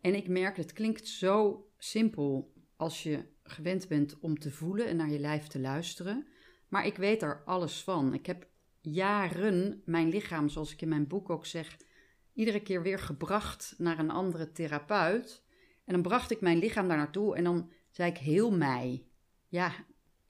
En 0.00 0.14
ik 0.14 0.28
merk, 0.28 0.56
het 0.56 0.72
klinkt 0.72 1.06
zo 1.06 1.66
simpel 1.78 2.52
als 2.76 3.02
je 3.02 3.24
gewend 3.42 3.88
bent 3.88 4.18
om 4.18 4.38
te 4.38 4.50
voelen 4.50 4.86
en 4.86 4.96
naar 4.96 5.10
je 5.10 5.18
lijf 5.18 5.46
te 5.46 5.60
luisteren. 5.60 6.26
Maar 6.68 6.86
ik 6.86 6.96
weet 6.96 7.22
er 7.22 7.42
alles 7.44 7.82
van. 7.82 8.14
Ik 8.14 8.26
heb 8.26 8.48
jaren 8.80 9.82
mijn 9.84 10.08
lichaam, 10.08 10.48
zoals 10.48 10.72
ik 10.72 10.82
in 10.82 10.88
mijn 10.88 11.06
boek 11.06 11.30
ook 11.30 11.46
zeg, 11.46 11.76
iedere 12.32 12.62
keer 12.62 12.82
weer 12.82 12.98
gebracht 12.98 13.74
naar 13.78 13.98
een 13.98 14.10
andere 14.10 14.52
therapeut. 14.52 15.44
En 15.84 15.92
dan 15.92 16.02
bracht 16.02 16.30
ik 16.30 16.40
mijn 16.40 16.58
lichaam 16.58 16.88
daar 16.88 16.96
naartoe 16.96 17.36
en 17.36 17.44
dan 17.44 17.70
zei 17.90 18.10
ik 18.10 18.18
heel 18.18 18.50
mij. 18.50 19.06
Ja, 19.48 19.72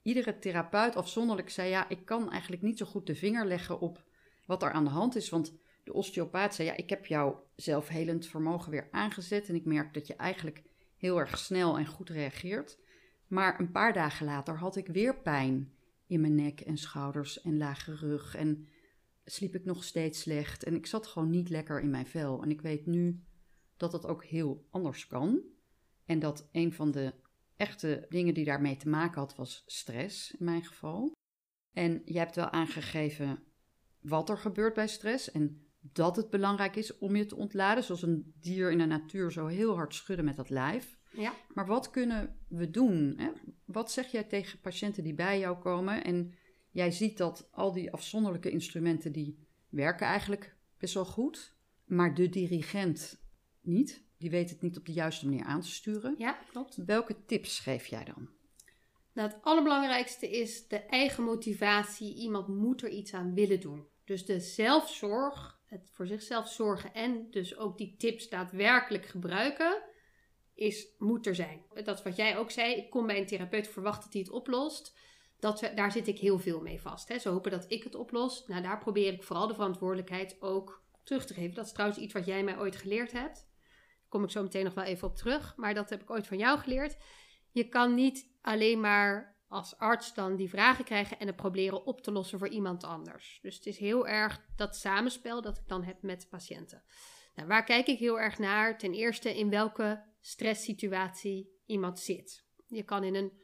iedere 0.01 0.39
therapeut 0.39 0.95
afzonderlijk 0.95 1.49
zei 1.49 1.69
ja, 1.69 1.89
ik 1.89 2.05
kan 2.05 2.31
eigenlijk 2.31 2.61
niet 2.61 2.77
zo 2.77 2.85
goed 2.85 3.07
de 3.07 3.15
vinger 3.15 3.45
leggen 3.45 3.79
op 3.79 4.03
wat 4.49 4.63
er 4.63 4.71
aan 4.71 4.83
de 4.83 4.89
hand 4.89 5.15
is. 5.15 5.29
Want 5.29 5.53
de 5.83 5.93
osteopaat 5.93 6.55
zei 6.55 6.67
ja, 6.67 6.75
ik 6.75 6.89
heb 6.89 7.05
jouw 7.05 7.47
zelfhelend 7.55 8.27
vermogen 8.27 8.71
weer 8.71 8.87
aangezet 8.91 9.49
en 9.49 9.55
ik 9.55 9.65
merk 9.65 9.93
dat 9.93 10.07
je 10.07 10.15
eigenlijk 10.15 10.63
heel 10.97 11.19
erg 11.19 11.37
snel 11.37 11.77
en 11.77 11.85
goed 11.85 12.09
reageert. 12.09 12.79
Maar 13.27 13.59
een 13.59 13.71
paar 13.71 13.93
dagen 13.93 14.25
later 14.25 14.57
had 14.57 14.75
ik 14.75 14.87
weer 14.87 15.21
pijn 15.21 15.73
in 16.07 16.21
mijn 16.21 16.35
nek 16.35 16.59
en 16.59 16.77
schouders 16.77 17.41
en 17.41 17.57
lage 17.57 17.95
rug. 17.95 18.35
En 18.35 18.67
sliep 19.25 19.55
ik 19.55 19.65
nog 19.65 19.83
steeds 19.83 20.19
slecht. 20.19 20.63
En 20.63 20.75
ik 20.75 20.85
zat 20.85 21.07
gewoon 21.07 21.29
niet 21.29 21.49
lekker 21.49 21.79
in 21.79 21.89
mijn 21.89 22.07
vel. 22.07 22.41
En 22.41 22.49
ik 22.49 22.61
weet 22.61 22.85
nu 22.85 23.23
dat 23.77 23.91
dat 23.91 24.05
ook 24.05 24.25
heel 24.25 24.67
anders 24.69 25.07
kan. 25.07 25.41
En 26.05 26.19
dat 26.19 26.49
een 26.51 26.73
van 26.73 26.91
de 26.91 27.13
echte 27.55 28.05
dingen 28.09 28.33
die 28.33 28.45
daarmee 28.45 28.77
te 28.77 28.89
maken 28.89 29.19
had, 29.19 29.35
was 29.35 29.63
stress 29.65 30.31
in 30.31 30.45
mijn 30.45 30.63
geval. 30.63 31.11
En 31.71 32.01
je 32.05 32.17
hebt 32.17 32.35
wel 32.35 32.49
aangegeven 32.49 33.48
wat 34.01 34.29
er 34.29 34.37
gebeurt 34.37 34.73
bij 34.73 34.87
stress 34.87 35.31
en 35.31 35.63
dat 35.81 36.15
het 36.15 36.29
belangrijk 36.29 36.75
is 36.75 36.97
om 36.97 37.15
je 37.15 37.25
te 37.25 37.35
ontladen, 37.35 37.83
zoals 37.83 38.01
een 38.01 38.33
dier 38.39 38.71
in 38.71 38.77
de 38.77 38.85
natuur 38.85 39.31
zo 39.31 39.47
heel 39.47 39.75
hard 39.75 39.95
schudden 39.95 40.25
met 40.25 40.35
dat 40.35 40.49
lijf. 40.49 40.97
Ja. 41.11 41.33
Maar 41.53 41.65
wat 41.65 41.89
kunnen 41.89 42.35
we 42.47 42.69
doen? 42.69 43.13
Hè? 43.17 43.29
Wat 43.65 43.91
zeg 43.91 44.11
jij 44.11 44.23
tegen 44.23 44.59
patiënten 44.59 45.03
die 45.03 45.13
bij 45.13 45.39
jou 45.39 45.57
komen 45.57 46.03
en 46.03 46.33
jij 46.71 46.91
ziet 46.91 47.17
dat 47.17 47.47
al 47.51 47.73
die 47.73 47.91
afzonderlijke 47.91 48.49
instrumenten 48.49 49.11
die 49.11 49.47
werken 49.69 50.07
eigenlijk 50.07 50.55
best 50.77 50.93
wel 50.93 51.05
goed, 51.05 51.55
maar 51.85 52.13
de 52.13 52.29
dirigent 52.29 53.21
niet. 53.61 54.07
Die 54.17 54.29
weet 54.29 54.49
het 54.49 54.61
niet 54.61 54.77
op 54.77 54.85
de 54.85 54.91
juiste 54.91 55.25
manier 55.25 55.43
aan 55.43 55.61
te 55.61 55.67
sturen. 55.67 56.15
Ja, 56.17 56.39
klopt. 56.51 56.75
Welke 56.75 57.25
tips 57.25 57.59
geef 57.59 57.85
jij 57.85 58.03
dan? 58.03 58.29
Nou, 59.19 59.31
het 59.31 59.41
allerbelangrijkste 59.41 60.29
is 60.29 60.67
de 60.67 60.77
eigen 60.77 61.23
motivatie. 61.23 62.15
Iemand 62.15 62.47
moet 62.47 62.81
er 62.81 62.89
iets 62.89 63.13
aan 63.13 63.33
willen 63.33 63.59
doen. 63.59 63.87
Dus 64.05 64.25
de 64.25 64.39
zelfzorg, 64.39 65.59
het 65.65 65.89
voor 65.93 66.07
zichzelf 66.07 66.47
zorgen 66.47 66.93
en 66.93 67.27
dus 67.31 67.57
ook 67.57 67.77
die 67.77 67.95
tips 67.97 68.29
daadwerkelijk 68.29 69.05
gebruiken, 69.05 69.81
is, 70.55 70.87
moet 70.97 71.25
er 71.25 71.35
zijn. 71.35 71.65
Dat 71.83 72.03
wat 72.03 72.15
jij 72.15 72.37
ook 72.37 72.51
zei. 72.51 72.75
Ik 72.75 72.89
kom 72.89 73.07
bij 73.07 73.17
een 73.19 73.25
therapeut, 73.25 73.67
verwacht 73.67 74.03
dat 74.03 74.13
hij 74.13 74.21
het 74.21 74.31
oplost. 74.31 74.97
Dat, 75.39 75.71
daar 75.75 75.91
zit 75.91 76.07
ik 76.07 76.19
heel 76.19 76.39
veel 76.39 76.61
mee 76.61 76.81
vast. 76.81 77.07
Hè. 77.07 77.19
Ze 77.19 77.29
hopen 77.29 77.51
dat 77.51 77.65
ik 77.71 77.83
het 77.83 77.95
oplos. 77.95 78.43
Nou, 78.47 78.61
daar 78.61 78.79
probeer 78.79 79.13
ik 79.13 79.23
vooral 79.23 79.47
de 79.47 79.53
verantwoordelijkheid 79.53 80.41
ook 80.41 80.83
terug 81.03 81.25
te 81.25 81.33
geven. 81.33 81.55
Dat 81.55 81.65
is 81.65 81.71
trouwens 81.71 81.99
iets 81.99 82.13
wat 82.13 82.25
jij 82.25 82.43
mij 82.43 82.59
ooit 82.59 82.75
geleerd 82.75 83.11
hebt. 83.11 83.35
Daar 83.35 84.09
kom 84.09 84.23
ik 84.23 84.29
zo 84.29 84.41
meteen 84.41 84.63
nog 84.63 84.73
wel 84.73 84.83
even 84.83 85.07
op 85.07 85.15
terug. 85.15 85.53
Maar 85.55 85.73
dat 85.73 85.89
heb 85.89 86.01
ik 86.01 86.09
ooit 86.09 86.27
van 86.27 86.37
jou 86.37 86.59
geleerd. 86.59 86.97
Je 87.51 87.69
kan 87.69 87.93
niet 87.93 88.28
alleen 88.41 88.79
maar 88.79 89.37
als 89.47 89.77
arts 89.77 90.13
dan 90.13 90.35
die 90.35 90.49
vragen 90.49 90.85
krijgen 90.85 91.19
en 91.19 91.27
het 91.27 91.35
proberen 91.35 91.85
op 91.85 92.01
te 92.01 92.11
lossen 92.11 92.39
voor 92.39 92.47
iemand 92.47 92.83
anders. 92.83 93.39
Dus 93.41 93.55
het 93.55 93.65
is 93.65 93.77
heel 93.77 94.07
erg 94.07 94.45
dat 94.55 94.75
samenspel 94.75 95.41
dat 95.41 95.57
ik 95.57 95.67
dan 95.67 95.83
heb 95.83 96.01
met 96.01 96.27
patiënten. 96.29 96.83
Nou, 97.35 97.47
waar 97.47 97.63
kijk 97.63 97.87
ik 97.87 97.99
heel 97.99 98.19
erg 98.19 98.39
naar? 98.39 98.77
Ten 98.77 98.93
eerste 98.93 99.37
in 99.37 99.49
welke 99.49 100.03
stresssituatie 100.21 101.61
iemand 101.65 101.99
zit. 101.99 102.45
Je 102.67 102.83
kan 102.83 103.03
in 103.03 103.15
een 103.15 103.41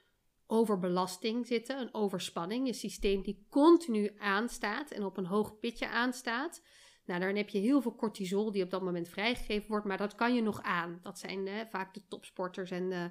overbelasting 0.48 1.48
zitten, 1.48 1.80
een 1.80 1.94
overspanning, 1.94 2.68
je 2.68 2.74
systeem 2.74 3.22
die 3.22 3.46
continu 3.50 4.14
aanstaat 4.18 4.92
en 4.92 5.06
op 5.06 5.18
een 5.18 5.26
hoog 5.26 5.60
pitje 5.60 5.88
aanstaat. 5.88 6.62
Nou, 7.06 7.20
dan 7.20 7.36
heb 7.36 7.50
je 7.50 7.60
heel 7.60 7.82
veel 7.82 7.96
cortisol 7.96 8.52
die 8.52 8.64
op 8.64 8.70
dat 8.70 8.82
moment 8.82 9.10
vrijgegeven 9.10 9.68
wordt, 9.68 9.86
maar 9.86 9.98
dat 9.98 10.16
kan 10.16 10.36
je 10.36 10.42
nog 10.42 10.62
aan. 10.62 11.00
Dat 11.02 11.20
zijn 11.20 11.68
vaak 11.70 11.94
de 11.94 12.06
topsporters 12.08 12.72
en 12.72 12.90
de, 12.90 13.10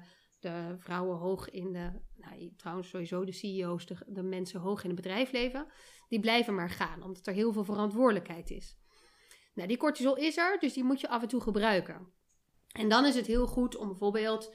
vrouwen 0.77 1.17
hoog 1.17 1.49
in 1.49 1.71
de, 1.71 1.91
nou, 2.15 2.53
trouwens 2.57 2.89
sowieso 2.89 3.25
de 3.25 3.31
CEO's, 3.31 3.85
de, 3.85 4.23
mensen 4.23 4.59
hoog 4.59 4.83
in 4.83 4.89
het 4.89 5.01
bedrijfsleven. 5.01 5.67
Die 6.07 6.19
blijven 6.19 6.55
maar 6.55 6.69
gaan, 6.69 7.03
omdat 7.03 7.27
er 7.27 7.33
heel 7.33 7.53
veel 7.53 7.63
verantwoordelijkheid 7.63 8.49
is. 8.49 8.77
Nou, 9.53 9.67
die 9.67 9.77
cortisol 9.77 10.15
is 10.15 10.37
er, 10.37 10.59
dus 10.59 10.73
die 10.73 10.83
moet 10.83 11.01
je 11.01 11.09
af 11.09 11.21
en 11.21 11.27
toe 11.27 11.41
gebruiken. 11.41 12.13
En 12.71 12.89
dan 12.89 13.05
is 13.05 13.15
het 13.15 13.25
heel 13.25 13.47
goed 13.47 13.75
om 13.75 13.87
bijvoorbeeld 13.87 14.53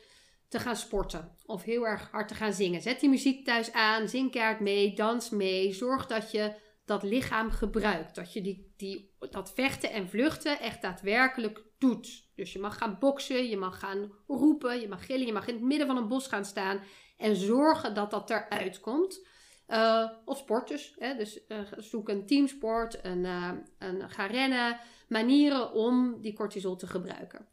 te 0.49 0.59
gaan 0.59 0.77
sporten 0.77 1.37
of 1.45 1.63
heel 1.63 1.87
erg 1.87 2.11
hard 2.11 2.29
te 2.29 2.35
gaan 2.35 2.53
zingen. 2.53 2.83
Zet 2.83 3.01
die 3.01 3.09
muziek 3.09 3.45
thuis 3.45 3.73
aan, 3.73 4.09
zing 4.09 4.31
keihard 4.31 4.61
mee, 4.61 4.95
dans 4.95 5.31
mee. 5.31 5.73
Zorg 5.73 6.07
dat 6.07 6.31
je 6.31 6.55
dat 6.85 7.03
lichaam 7.03 7.51
gebruikt. 7.51 8.15
Dat 8.15 8.33
je 8.33 8.41
die, 8.41 8.73
die, 8.77 9.15
dat 9.19 9.53
vechten 9.53 9.91
en 9.91 10.09
vluchten 10.09 10.61
echt 10.61 10.83
daadwerkelijk 10.83 11.70
doet. 11.81 12.29
Dus 12.35 12.53
je 12.53 12.59
mag 12.59 12.79
gaan 12.79 12.97
boksen, 12.99 13.49
je 13.49 13.57
mag 13.57 13.79
gaan 13.79 14.13
roepen, 14.27 14.81
je 14.81 14.89
mag 14.89 15.07
gillen, 15.07 15.27
je 15.27 15.33
mag 15.33 15.47
in 15.47 15.55
het 15.55 15.63
midden 15.63 15.87
van 15.87 15.97
een 15.97 16.09
bos 16.09 16.27
gaan 16.27 16.45
staan 16.45 16.81
en 17.17 17.37
zorgen 17.37 17.95
dat 17.95 18.11
dat 18.11 18.31
eruit 18.31 18.81
komt. 18.81 19.27
Uh, 19.69 20.11
of 20.25 20.39
sport 20.39 20.69
dus. 20.69 20.95
Hè? 20.99 21.17
Dus 21.17 21.41
uh, 21.49 21.59
zoek 21.77 22.09
een 22.09 22.27
teamsport, 22.27 23.05
een, 23.05 23.25
uh, 23.25 24.09
ga 24.09 24.27
rennen. 24.27 24.79
Manieren 25.09 25.73
om 25.73 26.21
die 26.21 26.35
cortisol 26.35 26.77
te 26.77 26.87
gebruiken. 26.87 27.49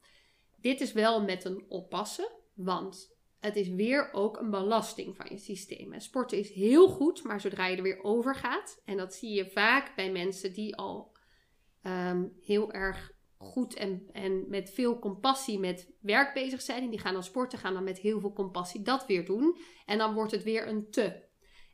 Dit 0.55 0.81
is 0.81 0.91
wel 0.91 1.23
met 1.23 1.45
een 1.45 1.65
oppassen, 1.67 2.31
want 2.53 3.15
het 3.39 3.55
is 3.55 3.69
weer 3.69 4.13
ook 4.13 4.37
een 4.37 4.49
belasting 4.49 5.15
van 5.15 5.25
je 5.29 5.37
systeem. 5.37 5.93
En 5.93 6.01
sporten 6.01 6.37
is 6.37 6.51
heel 6.51 6.87
goed, 6.87 7.23
maar 7.23 7.41
zodra 7.41 7.67
je 7.67 7.77
er 7.77 7.83
weer 7.83 8.03
over 8.03 8.35
gaat, 8.35 8.81
en 8.85 8.97
dat 8.97 9.13
zie 9.13 9.33
je 9.33 9.49
vaak 9.49 9.95
bij 9.95 10.11
mensen 10.11 10.53
die 10.53 10.75
al 10.75 11.15
um, 11.83 12.33
heel 12.41 12.71
erg 12.71 13.11
goed 13.37 13.73
en, 13.73 14.09
en 14.11 14.49
met 14.49 14.69
veel 14.69 14.99
compassie 14.99 15.59
met 15.59 15.93
werk 16.01 16.33
bezig 16.33 16.61
zijn. 16.61 16.83
En 16.83 16.89
die 16.89 16.99
gaan 16.99 17.13
dan 17.13 17.23
sporten, 17.23 17.59
gaan 17.59 17.73
dan 17.73 17.83
met 17.83 17.99
heel 17.99 18.19
veel 18.19 18.33
compassie 18.33 18.81
dat 18.81 19.05
weer 19.05 19.25
doen. 19.25 19.57
En 19.85 19.97
dan 19.97 20.13
wordt 20.13 20.31
het 20.31 20.43
weer 20.43 20.67
een 20.67 20.89
te. 20.89 21.25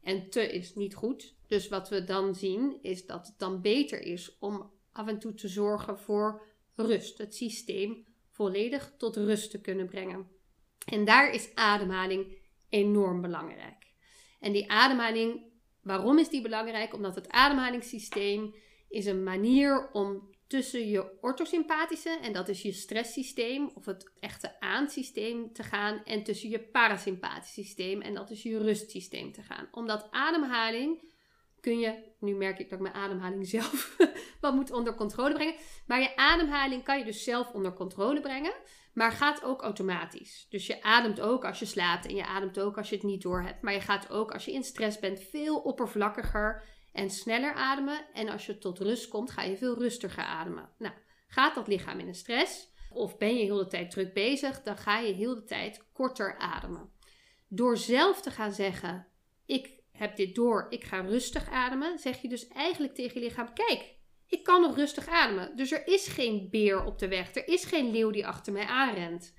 En 0.02 0.30
te 0.30 0.52
is 0.52 0.76
niet 0.76 0.96
goed. 0.96 1.36
Dus 1.48 1.68
wat 1.68 1.90
we 1.90 2.04
dan 2.04 2.36
zien 2.36 2.78
is 2.82 3.06
dat 3.06 3.28
het 3.28 3.40
dan 3.40 3.62
beter 3.62 4.02
is 4.02 4.38
om 4.40 4.72
af 4.92 5.08
en 5.08 5.20
toe 5.20 5.34
te 5.34 5.48
zorgen 5.48 6.00
voor 6.00 6.46
rust. 6.76 7.18
Het 7.18 7.36
systeem 7.36 8.06
volledig 8.30 8.94
tot 8.98 9.16
rust 9.16 9.52
te 9.52 9.62
kunnen 9.62 9.86
brengen. 9.86 10.28
En 10.86 11.06
daar 11.06 11.34
is 11.34 11.56
ademhaling 11.56 12.38
enorm 12.70 13.22
belangrijk. 13.22 13.92
En 14.40 14.52
die 14.52 14.72
ademhaling, 14.72 15.52
waarom 15.82 16.20
is 16.20 16.30
die 16.30 16.42
belangrijk? 16.42 16.94
Omdat 16.94 17.16
het 17.16 17.30
ademhalingssysteem 17.30 18.56
is 18.90 19.06
een 19.06 19.24
manier 19.24 19.90
om 19.92 20.33
tussen 20.54 20.88
je 20.88 21.18
orthosympathische, 21.22 22.20
en 22.22 22.34
dat 22.34 22.48
is 22.48 22.62
je 22.62 22.72
stresssysteem 22.72 23.72
of 23.74 23.86
het 23.86 24.12
echte 24.20 24.60
aansysteem 24.60 25.54
te 25.54 25.64
gaan, 25.64 26.04
en 26.04 26.24
tussen 26.24 26.50
je 26.50 26.60
parasympathische 26.60 27.64
systeem, 27.64 28.02
en 28.02 28.14
dat 28.14 28.30
is 28.30 28.44
je 28.44 28.58
rustsysteem 28.58 29.32
te 29.32 29.42
gaan. 29.42 29.68
Omdat 29.72 30.08
ademhaling 30.12 31.04
kun 31.60 31.80
je, 31.80 32.04
nu 32.20 32.36
merk 32.36 32.60
ik 32.60 32.70
dat 32.70 32.80
ik 32.80 32.84
mijn 32.84 33.04
ademhaling 33.04 33.48
zelf 33.58 33.98
wat 34.42 34.54
moet 34.54 34.72
onder 34.72 34.96
controle 34.96 35.34
brengen, 35.34 35.56
maar 35.88 36.02
je 36.02 36.16
ademhaling 36.16 36.84
kan 36.84 37.00
je 37.00 37.06
dus 37.06 37.24
zelf 37.24 37.52
onder 37.52 37.74
controle 37.74 38.22
brengen, 38.22 38.54
maar 38.94 39.12
gaat 39.12 39.44
ook 39.44 39.62
automatisch. 39.62 40.48
Dus 40.50 40.68
je 40.68 40.84
ademt 40.84 41.22
ook 41.22 41.46
als 41.46 41.60
je 41.60 41.66
slaapt 41.66 42.06
en 42.06 42.16
je 42.16 42.26
ademt 42.26 42.60
ook 42.60 42.78
als 42.78 42.90
je 42.90 42.96
het 42.96 43.06
niet 43.06 43.22
door 43.22 43.42
hebt, 43.42 43.62
maar 43.62 43.74
je 43.74 43.82
gaat 43.82 44.10
ook 44.10 44.32
als 44.32 44.46
je 44.46 44.54
in 44.54 44.64
stress 44.64 45.00
bent 45.00 45.20
veel 45.20 45.58
oppervlakkiger 45.58 46.64
en 46.94 47.10
sneller 47.10 47.54
ademen. 47.54 48.06
En 48.14 48.30
als 48.30 48.46
je 48.46 48.58
tot 48.58 48.80
rust 48.80 49.08
komt, 49.08 49.32
ga 49.32 49.42
je 49.42 49.58
veel 49.58 49.78
rustiger 49.78 50.24
ademen. 50.24 50.70
Nou, 50.78 50.94
gaat 51.28 51.56
dat 51.56 51.68
lichaam 51.68 52.00
in 52.00 52.08
een 52.08 52.16
stress 52.16 52.72
of 52.90 53.18
ben 53.18 53.36
je 53.36 53.44
heel 53.44 53.58
de 53.58 53.68
tijd 53.68 53.92
druk 53.92 54.14
bezig, 54.14 54.62
dan 54.62 54.78
ga 54.78 55.00
je 55.00 55.14
heel 55.14 55.36
de 55.36 55.44
tijd 55.44 55.84
korter 55.94 56.38
ademen. 56.38 56.92
Door 57.48 57.78
zelf 57.78 58.22
te 58.22 58.32
gaan 58.32 58.52
zeggen: 58.52 59.08
Ik 59.46 59.82
heb 59.92 60.16
dit 60.16 60.36
door, 60.36 60.68
ik 60.70 60.84
ga 60.84 61.00
rustig 61.00 61.50
ademen, 61.50 62.00
zeg 62.00 62.22
je 62.22 62.30
dus 62.30 62.48
eigenlijk 62.48 62.96
tegen 62.96 63.22
je 63.22 63.28
lichaam: 63.28 63.54
Kijk, 63.54 63.96
ik 64.28 64.44
kan 64.44 64.62
nog 64.62 64.76
rustig 64.76 65.08
ademen. 65.08 65.56
Dus 65.56 65.72
er 65.72 65.88
is 65.88 66.08
geen 66.08 66.50
beer 66.50 66.86
op 66.86 67.00
de 67.00 67.08
weg, 67.08 67.36
er 67.36 67.48
is 67.48 67.66
geen 67.66 67.92
leeuw 67.92 68.10
die 68.10 68.28
achter 68.28 68.54
mij 68.54 68.66
aanrent. 68.66 69.34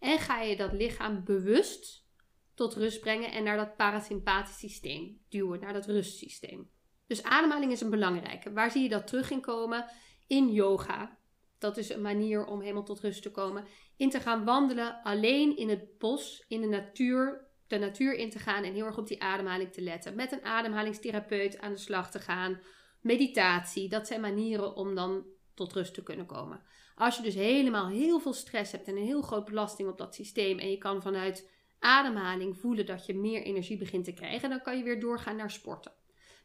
En 0.00 0.18
ga 0.18 0.40
je 0.40 0.56
dat 0.56 0.72
lichaam 0.72 1.24
bewust 1.24 2.08
tot 2.54 2.74
rust 2.74 3.00
brengen 3.00 3.32
en 3.32 3.44
naar 3.44 3.56
dat 3.56 3.76
parasympathisch 3.76 4.58
systeem 4.58 5.20
duwen, 5.28 5.60
naar 5.60 5.72
dat 5.72 5.86
rustsysteem. 5.86 6.70
Dus 7.10 7.22
ademhaling 7.22 7.72
is 7.72 7.80
een 7.80 7.90
belangrijke. 7.90 8.52
Waar 8.52 8.70
zie 8.70 8.82
je 8.82 8.88
dat 8.88 9.06
terug 9.06 9.30
in 9.30 9.40
komen? 9.40 9.86
In 10.26 10.52
yoga. 10.52 11.18
Dat 11.58 11.76
is 11.76 11.90
een 11.90 12.02
manier 12.02 12.46
om 12.46 12.60
helemaal 12.60 12.84
tot 12.84 13.00
rust 13.00 13.22
te 13.22 13.30
komen. 13.30 13.64
In 13.96 14.10
te 14.10 14.20
gaan 14.20 14.44
wandelen, 14.44 15.02
alleen 15.02 15.56
in 15.56 15.68
het 15.68 15.98
bos, 15.98 16.44
in 16.48 16.60
de 16.60 16.66
natuur, 16.66 17.46
de 17.66 17.78
natuur 17.78 18.14
in 18.14 18.30
te 18.30 18.38
gaan 18.38 18.64
en 18.64 18.72
heel 18.72 18.84
erg 18.84 18.98
op 18.98 19.06
die 19.06 19.22
ademhaling 19.22 19.72
te 19.72 19.80
letten. 19.80 20.14
Met 20.14 20.32
een 20.32 20.44
ademhalingstherapeut 20.44 21.58
aan 21.58 21.72
de 21.72 21.78
slag 21.78 22.10
te 22.10 22.18
gaan. 22.18 22.60
Meditatie, 23.00 23.88
dat 23.88 24.06
zijn 24.06 24.20
manieren 24.20 24.76
om 24.76 24.94
dan 24.94 25.24
tot 25.54 25.72
rust 25.72 25.94
te 25.94 26.02
kunnen 26.02 26.26
komen. 26.26 26.62
Als 26.94 27.16
je 27.16 27.22
dus 27.22 27.34
helemaal 27.34 27.88
heel 27.88 28.20
veel 28.20 28.32
stress 28.32 28.72
hebt 28.72 28.86
en 28.86 28.96
een 28.96 29.04
heel 29.04 29.22
groot 29.22 29.44
belasting 29.44 29.88
op 29.88 29.98
dat 29.98 30.14
systeem 30.14 30.58
en 30.58 30.70
je 30.70 30.78
kan 30.78 31.02
vanuit 31.02 31.50
ademhaling 31.78 32.56
voelen 32.56 32.86
dat 32.86 33.06
je 33.06 33.14
meer 33.14 33.42
energie 33.42 33.78
begint 33.78 34.04
te 34.04 34.12
krijgen, 34.12 34.50
dan 34.50 34.62
kan 34.62 34.76
je 34.76 34.84
weer 34.84 35.00
doorgaan 35.00 35.36
naar 35.36 35.50
sporten. 35.50 35.98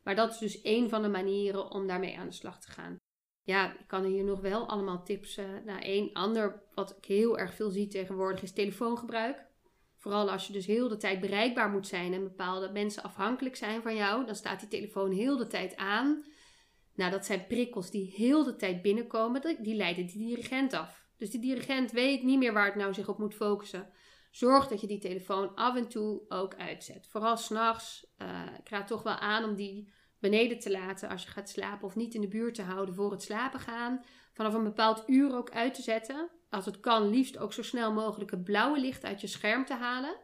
Maar 0.05 0.15
dat 0.15 0.31
is 0.31 0.37
dus 0.37 0.61
één 0.61 0.89
van 0.89 1.01
de 1.01 1.07
manieren 1.07 1.71
om 1.71 1.87
daarmee 1.87 2.17
aan 2.17 2.27
de 2.27 2.33
slag 2.33 2.59
te 2.59 2.71
gaan. 2.71 2.97
Ja, 3.43 3.73
ik 3.79 3.87
kan 3.87 4.03
hier 4.03 4.23
nog 4.23 4.41
wel 4.41 4.67
allemaal 4.67 5.03
tips. 5.03 5.37
Uh, 5.37 5.45
nou, 5.65 5.81
één 5.81 6.13
ander 6.13 6.63
wat 6.73 6.97
ik 6.97 7.05
heel 7.05 7.37
erg 7.39 7.53
veel 7.53 7.69
zie 7.69 7.87
tegenwoordig 7.87 8.41
is 8.41 8.53
telefoongebruik. 8.53 9.45
Vooral 9.95 10.31
als 10.31 10.47
je 10.47 10.53
dus 10.53 10.65
heel 10.65 10.87
de 10.87 10.97
tijd 10.97 11.19
bereikbaar 11.19 11.69
moet 11.69 11.87
zijn 11.87 12.13
en 12.13 12.23
bepaalde 12.23 12.71
mensen 12.71 13.03
afhankelijk 13.03 13.55
zijn 13.55 13.81
van 13.81 13.95
jou, 13.95 14.25
dan 14.25 14.35
staat 14.35 14.59
die 14.59 14.69
telefoon 14.69 15.11
heel 15.11 15.37
de 15.37 15.47
tijd 15.47 15.75
aan. 15.75 16.25
Nou, 16.95 17.11
dat 17.11 17.25
zijn 17.25 17.47
prikkels 17.47 17.91
die 17.91 18.13
heel 18.15 18.43
de 18.43 18.55
tijd 18.55 18.81
binnenkomen, 18.81 19.57
die 19.61 19.75
leiden 19.75 20.05
die 20.05 20.27
dirigent 20.27 20.73
af. 20.73 21.05
Dus 21.17 21.29
die 21.29 21.41
dirigent 21.41 21.91
weet 21.91 22.23
niet 22.23 22.37
meer 22.37 22.53
waar 22.53 22.65
het 22.65 22.75
nou 22.75 22.93
zich 22.93 23.07
op 23.07 23.17
moet 23.17 23.35
focussen. 23.35 23.89
Zorg 24.35 24.67
dat 24.67 24.81
je 24.81 24.87
die 24.87 24.99
telefoon 24.99 25.55
af 25.55 25.75
en 25.75 25.87
toe 25.87 26.21
ook 26.29 26.55
uitzet. 26.55 27.07
Vooral 27.09 27.37
s'nachts. 27.37 28.05
Uh, 28.21 28.41
ik 28.59 28.69
raad 28.69 28.87
toch 28.87 29.03
wel 29.03 29.13
aan 29.13 29.43
om 29.43 29.55
die 29.55 29.91
beneden 30.19 30.59
te 30.59 30.71
laten 30.71 31.09
als 31.09 31.23
je 31.23 31.29
gaat 31.29 31.49
slapen 31.49 31.87
of 31.87 31.95
niet 31.95 32.13
in 32.13 32.21
de 32.21 32.27
buurt 32.27 32.55
te 32.55 32.61
houden 32.61 32.95
voor 32.95 33.11
het 33.11 33.21
slapen 33.21 33.59
gaan. 33.59 34.03
Vanaf 34.33 34.53
een 34.53 34.63
bepaald 34.63 35.03
uur 35.07 35.35
ook 35.35 35.51
uit 35.51 35.73
te 35.73 35.81
zetten. 35.81 36.29
Als 36.49 36.65
het 36.65 36.79
kan, 36.79 37.09
liefst 37.09 37.37
ook 37.37 37.53
zo 37.53 37.63
snel 37.63 37.93
mogelijk 37.93 38.31
het 38.31 38.43
blauwe 38.43 38.79
licht 38.79 39.05
uit 39.05 39.21
je 39.21 39.27
scherm 39.27 39.65
te 39.65 39.73
halen. 39.73 40.15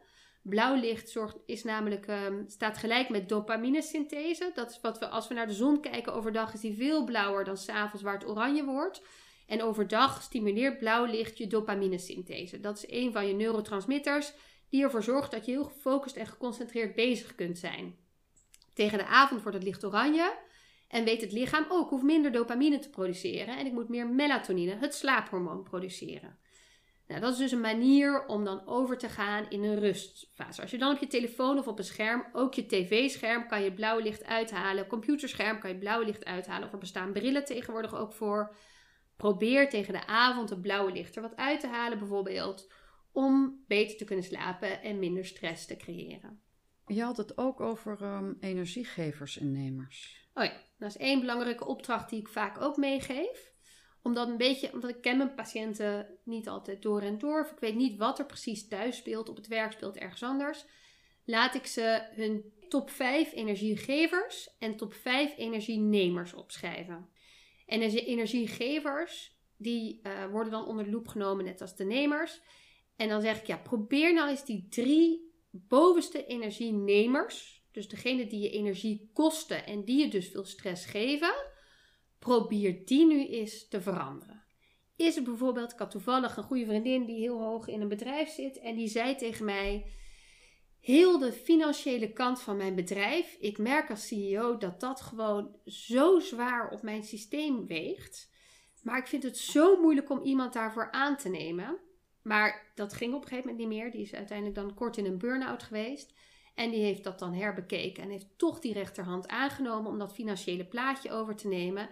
Blauw 0.42 0.74
licht 0.74 1.10
zorgt, 1.10 1.38
is 1.46 1.64
namelijk, 1.64 2.06
um, 2.08 2.44
staat 2.48 2.78
gelijk 2.78 3.08
met 3.08 3.28
dopaminesynthese. 3.28 4.50
Dat 4.54 4.70
is 4.70 4.80
wat 4.80 4.98
we, 4.98 5.08
als 5.08 5.28
we 5.28 5.34
naar 5.34 5.46
de 5.46 5.52
zon 5.52 5.80
kijken 5.80 6.14
overdag, 6.14 6.54
is 6.54 6.60
die 6.60 6.76
veel 6.76 7.04
blauwer 7.04 7.44
dan 7.44 7.56
s'avonds 7.56 8.02
waar 8.02 8.14
het 8.18 8.28
oranje 8.28 8.64
wordt. 8.64 9.02
En 9.46 9.62
overdag 9.62 10.22
stimuleert 10.22 10.78
blauw 10.78 11.04
licht 11.04 11.38
je 11.38 11.46
dopaminesynthese. 11.46 12.60
Dat 12.60 12.76
is 12.76 12.84
een 12.88 13.12
van 13.12 13.26
je 13.26 13.34
neurotransmitters 13.34 14.32
die 14.68 14.82
ervoor 14.82 15.02
zorgt 15.02 15.30
dat 15.30 15.44
je 15.44 15.52
heel 15.52 15.64
gefocust 15.64 16.16
en 16.16 16.26
geconcentreerd 16.26 16.94
bezig 16.94 17.34
kunt 17.34 17.58
zijn. 17.58 17.96
Tegen 18.74 18.98
de 18.98 19.06
avond 19.06 19.42
wordt 19.42 19.56
het 19.56 19.66
licht 19.66 19.84
oranje 19.84 20.38
en 20.88 21.04
weet 21.04 21.20
het 21.20 21.32
lichaam 21.32 21.66
ook, 21.68 21.90
hoeft 21.90 22.02
minder 22.02 22.32
dopamine 22.32 22.78
te 22.78 22.90
produceren 22.90 23.58
en 23.58 23.66
ik 23.66 23.72
moet 23.72 23.88
meer 23.88 24.06
melatonine, 24.06 24.76
het 24.76 24.94
slaaphormoon, 24.94 25.62
produceren. 25.62 26.38
Nou, 27.06 27.20
dat 27.20 27.32
is 27.32 27.38
dus 27.38 27.52
een 27.52 27.60
manier 27.60 28.26
om 28.26 28.44
dan 28.44 28.66
over 28.66 28.98
te 28.98 29.08
gaan 29.08 29.46
in 29.48 29.62
een 29.62 29.78
rustfase. 29.78 30.62
Als 30.62 30.70
je 30.70 30.78
dan 30.78 30.94
op 30.94 31.00
je 31.00 31.06
telefoon 31.06 31.58
of 31.58 31.66
op 31.66 31.78
een 31.78 31.84
scherm, 31.84 32.24
ook 32.32 32.54
je 32.54 32.66
tv-scherm, 32.66 33.46
kan 33.46 33.62
je 33.62 33.72
blauw 33.72 33.98
licht 33.98 34.24
uithalen. 34.24 34.86
Computerscherm 34.86 35.58
kan 35.58 35.70
je 35.70 35.78
blauw 35.78 36.02
licht 36.02 36.24
uithalen. 36.24 36.66
Of 36.66 36.72
er 36.72 36.78
bestaan 36.78 37.12
brillen 37.12 37.44
tegenwoordig 37.44 37.94
ook 37.94 38.12
voor. 38.12 38.54
Probeer 39.22 39.68
tegen 39.68 39.92
de 39.92 40.06
avond 40.06 40.50
het 40.50 40.60
blauwe 40.60 40.92
licht 40.92 41.16
er 41.16 41.22
wat 41.22 41.36
uit 41.36 41.60
te 41.60 41.66
halen, 41.66 41.98
bijvoorbeeld. 41.98 42.72
Om 43.12 43.64
beter 43.66 43.96
te 43.96 44.04
kunnen 44.04 44.24
slapen 44.24 44.82
en 44.82 44.98
minder 44.98 45.24
stress 45.24 45.66
te 45.66 45.76
creëren. 45.76 46.40
Je 46.86 47.02
had 47.02 47.16
het 47.16 47.38
ook 47.38 47.60
over 47.60 48.02
um, 48.02 48.36
energiegevers 48.40 49.38
en 49.38 49.52
nemers. 49.52 50.28
Oh 50.34 50.44
ja, 50.44 50.52
dat 50.78 50.88
is 50.88 50.96
één 50.96 51.20
belangrijke 51.20 51.66
opdracht 51.66 52.10
die 52.10 52.20
ik 52.20 52.28
vaak 52.28 52.60
ook 52.60 52.76
meegeef 52.76 53.52
omdat, 54.02 54.28
een 54.28 54.36
beetje, 54.36 54.72
omdat 54.72 54.90
ik 54.90 55.00
ken 55.00 55.16
mijn 55.16 55.34
patiënten 55.34 56.18
niet 56.24 56.48
altijd 56.48 56.82
door 56.82 57.00
en 57.00 57.18
door. 57.18 57.40
Of 57.40 57.50
ik 57.50 57.58
weet 57.58 57.74
niet 57.74 57.98
wat 57.98 58.18
er 58.18 58.26
precies 58.26 58.68
thuis 58.68 58.96
speelt, 58.96 59.28
op 59.28 59.36
het 59.36 59.46
werk 59.46 59.72
speelt 59.72 59.96
ergens 59.96 60.22
anders. 60.22 60.64
Laat 61.24 61.54
ik 61.54 61.66
ze 61.66 62.08
hun 62.14 62.52
top 62.68 62.90
5 62.90 63.32
energiegevers 63.32 64.56
en 64.58 64.76
top 64.76 64.94
5 64.94 65.36
energienemers 65.36 66.34
opschrijven. 66.34 67.08
En 67.72 67.80
energiegevers, 67.80 69.36
die 69.56 70.00
uh, 70.02 70.26
worden 70.26 70.52
dan 70.52 70.66
onder 70.66 70.84
de 70.84 70.90
loep 70.90 71.08
genomen, 71.08 71.44
net 71.44 71.60
als 71.60 71.76
de 71.76 71.84
nemers. 71.84 72.40
En 72.96 73.08
dan 73.08 73.20
zeg 73.20 73.38
ik, 73.40 73.46
ja, 73.46 73.56
probeer 73.56 74.14
nou 74.14 74.30
eens 74.30 74.44
die 74.44 74.66
drie 74.68 75.32
bovenste 75.50 76.26
energienemers, 76.26 77.64
dus 77.70 77.88
degene 77.88 78.26
die 78.26 78.40
je 78.40 78.50
energie 78.50 79.10
kosten 79.12 79.66
en 79.66 79.84
die 79.84 79.98
je 79.98 80.08
dus 80.08 80.28
veel 80.28 80.44
stress 80.44 80.86
geven, 80.86 81.34
probeer 82.18 82.84
die 82.84 83.06
nu 83.06 83.26
eens 83.26 83.68
te 83.68 83.80
veranderen. 83.80 84.44
Is 84.96 85.14
het 85.14 85.24
bijvoorbeeld, 85.24 85.72
ik 85.72 85.78
had 85.78 85.90
toevallig 85.90 86.36
een 86.36 86.42
goede 86.42 86.66
vriendin 86.66 87.04
die 87.04 87.18
heel 87.18 87.40
hoog 87.40 87.68
in 87.68 87.80
een 87.80 87.88
bedrijf 87.88 88.28
zit 88.28 88.58
en 88.58 88.76
die 88.76 88.88
zei 88.88 89.16
tegen 89.16 89.44
mij, 89.44 89.92
heel 90.82 91.18
de 91.18 91.32
financiële 91.32 92.12
kant 92.12 92.40
van 92.40 92.56
mijn 92.56 92.74
bedrijf, 92.74 93.36
ik 93.40 93.58
merk 93.58 93.90
als 93.90 94.06
CEO 94.06 94.56
dat 94.56 94.80
dat 94.80 95.00
gewoon 95.00 95.56
zo 95.66 96.18
zwaar 96.18 96.70
op 96.70 96.82
mijn 96.82 97.02
systeem 97.02 97.66
weegt. 97.66 98.30
Maar 98.82 98.98
ik 98.98 99.06
vind 99.06 99.22
het 99.22 99.38
zo 99.38 99.80
moeilijk 99.80 100.10
om 100.10 100.22
iemand 100.22 100.52
daarvoor 100.52 100.90
aan 100.90 101.16
te 101.16 101.28
nemen. 101.28 101.78
Maar 102.22 102.72
dat 102.74 102.92
ging 102.92 103.14
op 103.14 103.22
een 103.22 103.28
gegeven 103.28 103.50
moment 103.50 103.68
niet 103.68 103.78
meer. 103.78 103.90
Die 103.90 104.02
is 104.02 104.14
uiteindelijk 104.14 104.56
dan 104.56 104.74
kort 104.74 104.96
in 104.96 105.06
een 105.06 105.18
burn-out 105.18 105.62
geweest. 105.62 106.14
En 106.54 106.70
die 106.70 106.82
heeft 106.82 107.04
dat 107.04 107.18
dan 107.18 107.34
herbekeken 107.34 108.02
en 108.02 108.10
heeft 108.10 108.38
toch 108.38 108.60
die 108.60 108.72
rechterhand 108.72 109.28
aangenomen 109.28 109.90
om 109.90 109.98
dat 109.98 110.14
financiële 110.14 110.64
plaatje 110.64 111.10
over 111.10 111.36
te 111.36 111.48
nemen. 111.48 111.88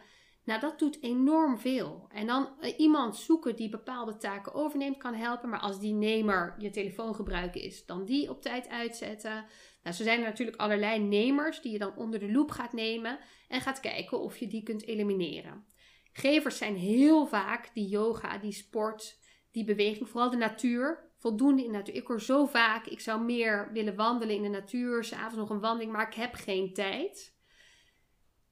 Nou, 0.50 0.62
dat 0.62 0.78
doet 0.78 1.02
enorm 1.02 1.58
veel. 1.58 2.06
En 2.12 2.26
dan 2.26 2.48
uh, 2.60 2.78
iemand 2.78 3.16
zoeken 3.16 3.56
die 3.56 3.68
bepaalde 3.68 4.16
taken 4.16 4.54
overneemt 4.54 4.96
kan 4.96 5.14
helpen. 5.14 5.48
Maar 5.48 5.60
als 5.60 5.80
die 5.80 5.92
nemer 5.92 6.54
je 6.58 6.70
telefoon 6.70 7.14
gebruiken 7.14 7.60
is, 7.60 7.86
dan 7.86 8.04
die 8.04 8.30
op 8.30 8.42
tijd 8.42 8.68
uitzetten. 8.68 9.44
Nou, 9.82 9.96
zo 9.96 10.02
zijn 10.02 10.18
er 10.18 10.24
natuurlijk 10.24 10.56
allerlei 10.56 10.98
nemers 10.98 11.60
die 11.60 11.72
je 11.72 11.78
dan 11.78 11.96
onder 11.96 12.20
de 12.20 12.32
loep 12.32 12.50
gaat 12.50 12.72
nemen 12.72 13.18
en 13.48 13.60
gaat 13.60 13.80
kijken 13.80 14.20
of 14.20 14.36
je 14.36 14.46
die 14.46 14.62
kunt 14.62 14.86
elimineren. 14.86 15.64
Gevers 16.12 16.58
zijn 16.58 16.76
heel 16.76 17.26
vaak 17.26 17.70
die 17.74 17.88
yoga, 17.88 18.38
die 18.38 18.52
sport, 18.52 19.18
die 19.50 19.64
beweging, 19.64 20.08
vooral 20.08 20.30
de 20.30 20.36
natuur. 20.36 21.08
Voldoende 21.16 21.64
in 21.64 21.72
de 21.72 21.78
natuur. 21.78 21.94
Ik 21.94 22.06
hoor 22.06 22.20
zo 22.20 22.46
vaak, 22.46 22.86
ik 22.86 23.00
zou 23.00 23.22
meer 23.22 23.70
willen 23.72 23.96
wandelen 23.96 24.36
in 24.36 24.42
de 24.42 24.48
natuur, 24.48 25.04
s'avonds 25.04 25.36
nog 25.36 25.50
een 25.50 25.60
wandeling, 25.60 25.92
maar 25.92 26.06
ik 26.06 26.14
heb 26.14 26.34
geen 26.34 26.72
tijd 26.72 27.38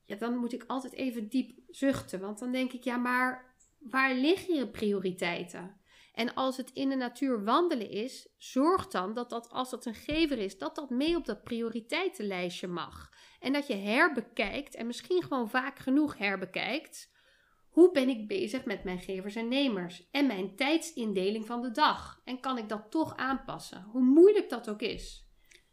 ja, 0.08 0.16
dan 0.16 0.36
moet 0.36 0.52
ik 0.52 0.64
altijd 0.66 0.92
even 0.92 1.28
diep 1.28 1.58
zuchten. 1.68 2.20
Want 2.20 2.38
dan 2.38 2.52
denk 2.52 2.72
ik, 2.72 2.84
ja, 2.84 2.97
maar 2.97 3.54
waar 3.78 4.14
liggen 4.14 4.54
je 4.54 4.68
prioriteiten? 4.68 5.80
En 6.12 6.34
als 6.34 6.56
het 6.56 6.71
in 6.71 6.88
de 6.88 6.97
natuur 6.97 7.44
wandelen 7.44 7.90
is, 7.90 8.28
zorg 8.38 8.88
dan 8.88 9.14
dat 9.14 9.30
dat, 9.30 9.50
als 9.50 9.71
dat 9.71 9.86
een 9.86 9.94
gever 9.94 10.38
is, 10.38 10.58
dat 10.58 10.75
dat 10.75 10.90
mee 10.90 11.16
op 11.16 11.25
dat 11.25 11.44
prioriteitenlijstje 11.44 12.66
mag. 12.66 13.12
En 13.40 13.52
dat 13.52 13.66
je 13.66 13.75
herbekijkt, 13.75 14.75
en 14.75 14.86
misschien 14.86 15.23
gewoon 15.23 15.50
vaak 15.50 15.78
genoeg 15.78 16.18
herbekijkt, 16.18 17.10
hoe 17.68 17.90
ben 17.92 18.08
ik 18.08 18.28
bezig 18.28 18.64
met 18.64 18.84
mijn 18.84 19.00
gevers 19.00 19.34
en 19.34 19.49
nemers 19.49 20.08
en 20.10 20.26
mijn 20.26 20.56
tijdsindeling 20.56 21.47
van 21.47 21.62
de 21.62 21.71
dag? 21.71 22.21
En 22.25 22.40
kan 22.40 22.58
ik 22.58 22.68
dat 22.68 22.90
toch 22.90 23.16
aanpassen, 23.16 23.82
hoe 23.82 24.02
moeilijk 24.02 24.49
dat 24.49 24.71
ook 24.71 24.82
is? 24.82 25.27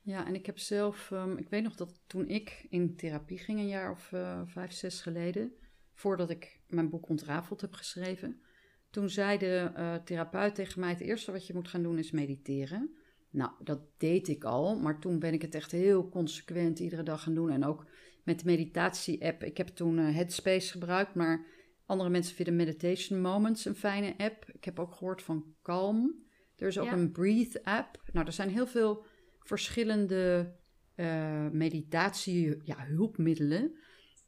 Ja, 0.06 0.26
en 0.26 0.36
ik 0.36 0.46
heb 0.46 0.58
zelf, 0.58 1.12
um, 1.12 1.38
ik 1.38 1.50
weet 1.50 1.64
nog 1.64 1.76
dat 1.76 2.02
toen 2.08 2.28
ik 2.28 2.66
in 2.70 2.96
therapie 2.96 3.38
ging, 3.38 3.60
een 3.60 3.68
jaar 3.68 3.92
of 3.92 4.12
uh, 4.12 4.42
vijf, 4.46 4.72
zes 4.72 5.02
geleden, 5.02 5.52
voordat 5.94 6.30
ik 6.30 6.60
mijn 6.68 6.90
boek 6.90 7.10
Ontrafeld 7.10 7.62
heb 7.62 7.74
geschreven, 7.74 8.42
toen 8.90 9.10
zei 9.10 9.38
de 9.38 9.72
uh, 9.78 9.96
therapeut 9.96 10.56
tegen 10.56 10.80
mij: 10.80 10.90
Het 10.90 11.00
eerste 11.00 11.32
wat 11.32 11.48
je 11.48 11.54
moet 11.54 11.68
gaan 11.68 11.84
doen 11.84 11.98
is 11.98 12.12
mediteren. 12.12 12.96
Nou, 13.30 13.52
dat 13.64 13.80
deed 13.98 14.28
ik 14.28 14.44
al, 14.44 14.80
maar 14.80 15.00
toen 15.00 15.20
ben 15.20 15.34
ik 15.34 15.42
het 15.42 15.56
echt 15.56 15.72
heel 15.72 16.10
consequent 16.10 16.80
iedere 16.80 17.04
dag 17.04 17.24
gaan 17.24 17.34
doen. 17.34 17.50
En 17.50 17.66
ook 17.66 17.86
met 18.24 18.40
de 18.40 18.46
meditatie-app. 18.46 19.44
Ik 19.44 19.58
heb 19.58 19.68
toen 19.68 19.98
uh, 19.98 20.16
Headspace 20.16 20.72
gebruikt, 20.72 21.16
maar 21.16 21.46
andere 21.86 22.10
mensen 22.10 22.36
vinden 22.36 22.56
Meditation 22.56 23.22
Moments 23.22 23.66
een 23.66 23.76
fijne 23.76 24.14
app. 24.18 24.46
Ik 24.54 24.64
heb 24.64 24.80
ook 24.80 24.94
gehoord 24.94 25.22
van 25.22 25.56
Calm. 25.62 26.24
Er 26.56 26.68
is 26.68 26.80
ook 26.80 26.92
een 26.92 27.12
Breathe-app. 27.12 28.04
Nou, 28.12 28.26
er 28.26 28.34
zijn 28.34 28.50
heel 28.50 28.68
veel 28.68 29.06
verschillende 29.46 30.54
uh, 30.96 31.50
meditatie, 31.50 32.58
ja, 32.64 32.86
hulpmiddelen. 32.86 33.76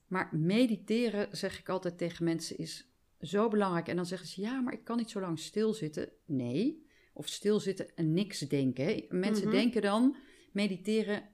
Maar 0.08 0.30
mediteren, 0.38 1.38
zeg 1.38 1.60
ik 1.60 1.70
altijd 1.70 1.98
tegen 1.98 2.26
mensen, 2.26 2.58
is 2.58 2.92
zo 3.22 3.48
belangrijk. 3.48 3.88
En 3.88 3.96
dan 3.96 4.06
zeggen 4.06 4.28
ze, 4.28 4.42
ja, 4.42 4.62
maar 4.62 4.74
ik 4.74 4.84
kan 4.84 4.98
niet 4.98 5.10
zo 5.10 5.20
lang 5.20 5.40
stilzitten. 5.40 6.10
Nee, 6.26 6.86
of 7.14 7.28
stilzitten 7.28 7.96
en 7.96 8.14
niks 8.14 8.40
denken. 8.40 9.06
Mensen 9.10 9.48
mhm. 9.48 9.56
denken 9.56 9.82
dan, 9.82 10.16
mediteren 10.52 11.30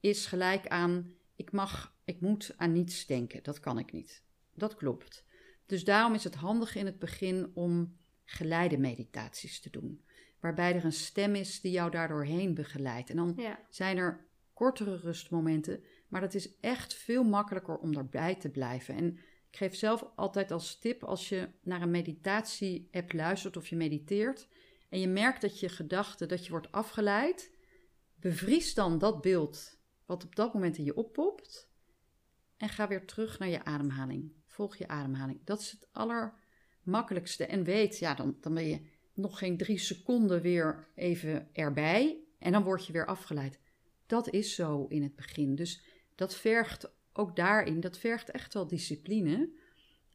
is 0.00 0.26
gelijk 0.26 0.66
aan, 0.66 1.12
ik 1.36 1.52
mag, 1.52 1.96
ik 2.04 2.20
moet 2.20 2.54
aan 2.56 2.72
niets 2.72 3.06
denken. 3.06 3.42
Dat 3.42 3.60
kan 3.60 3.78
ik 3.78 3.92
niet. 3.92 4.24
Dat 4.54 4.74
klopt. 4.74 5.26
Dus 5.66 5.84
daarom 5.84 6.14
is 6.14 6.24
het 6.24 6.34
handig 6.34 6.74
in 6.74 6.86
het 6.86 6.98
begin 6.98 7.50
om 7.54 7.96
geleide 8.24 8.78
meditaties 8.78 9.60
te 9.60 9.70
doen 9.70 10.02
waarbij 10.40 10.74
er 10.74 10.84
een 10.84 10.92
stem 10.92 11.34
is 11.34 11.60
die 11.60 11.72
jou 11.72 11.90
daardoor 11.90 12.24
heen 12.24 12.54
begeleidt. 12.54 13.10
En 13.10 13.16
dan 13.16 13.40
zijn 13.68 13.96
er 13.96 14.26
kortere 14.52 14.96
rustmomenten, 14.96 15.84
maar 16.08 16.20
dat 16.20 16.34
is 16.34 16.58
echt 16.60 16.94
veel 16.94 17.24
makkelijker 17.24 17.76
om 17.76 17.94
daarbij 17.94 18.34
te 18.34 18.48
blijven. 18.48 18.94
En 18.94 19.18
ik 19.50 19.56
geef 19.56 19.74
zelf 19.74 20.04
altijd 20.16 20.50
als 20.50 20.78
tip, 20.78 21.04
als 21.04 21.28
je 21.28 21.48
naar 21.62 21.82
een 21.82 21.90
meditatie-app 21.90 23.12
luistert 23.12 23.56
of 23.56 23.66
je 23.66 23.76
mediteert 23.76 24.48
en 24.88 25.00
je 25.00 25.08
merkt 25.08 25.40
dat 25.40 25.60
je 25.60 25.68
gedachten, 25.68 26.28
dat 26.28 26.44
je 26.44 26.50
wordt 26.50 26.72
afgeleid, 26.72 27.50
bevries 28.14 28.74
dan 28.74 28.98
dat 28.98 29.20
beeld 29.20 29.78
wat 30.06 30.24
op 30.24 30.36
dat 30.36 30.54
moment 30.54 30.78
in 30.78 30.84
je 30.84 30.96
oppopt 30.96 31.70
en 32.56 32.68
ga 32.68 32.88
weer 32.88 33.06
terug 33.06 33.38
naar 33.38 33.48
je 33.48 33.64
ademhaling. 33.64 34.32
Volg 34.46 34.76
je 34.76 34.88
ademhaling. 34.88 35.40
Dat 35.44 35.60
is 35.60 35.70
het 35.70 35.88
allermakkelijkste. 35.92 37.46
En 37.46 37.64
weet, 37.64 37.98
ja, 37.98 38.14
dan, 38.14 38.36
dan 38.40 38.54
ben 38.54 38.68
je 38.68 38.80
nog 39.18 39.38
geen 39.38 39.56
drie 39.56 39.78
seconden 39.78 40.42
weer 40.42 40.86
even 40.94 41.48
erbij 41.52 42.18
en 42.38 42.52
dan 42.52 42.62
word 42.62 42.86
je 42.86 42.92
weer 42.92 43.06
afgeleid. 43.06 43.60
Dat 44.06 44.30
is 44.30 44.54
zo 44.54 44.86
in 44.88 45.02
het 45.02 45.16
begin. 45.16 45.54
Dus 45.54 45.82
dat 46.14 46.34
vergt 46.34 46.92
ook 47.12 47.36
daarin, 47.36 47.80
dat 47.80 47.98
vergt 47.98 48.30
echt 48.30 48.54
wel 48.54 48.66
discipline. 48.66 49.50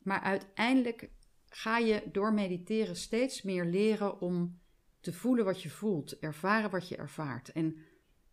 Maar 0.04 0.22
uiteindelijk 0.22 1.10
ga 1.46 1.78
je 1.78 2.04
door 2.12 2.34
mediteren 2.34 2.96
steeds 2.96 3.42
meer 3.42 3.66
leren 3.66 4.22
om 4.22 4.60
te 5.00 5.14
voelen 5.14 5.46
wat 5.46 5.62
je 5.62 5.70
voelt, 5.70 6.20
ervaren 6.20 6.70
wat 6.70 6.88
je 6.88 6.96
ervaart. 6.96 7.52
En 7.52 7.78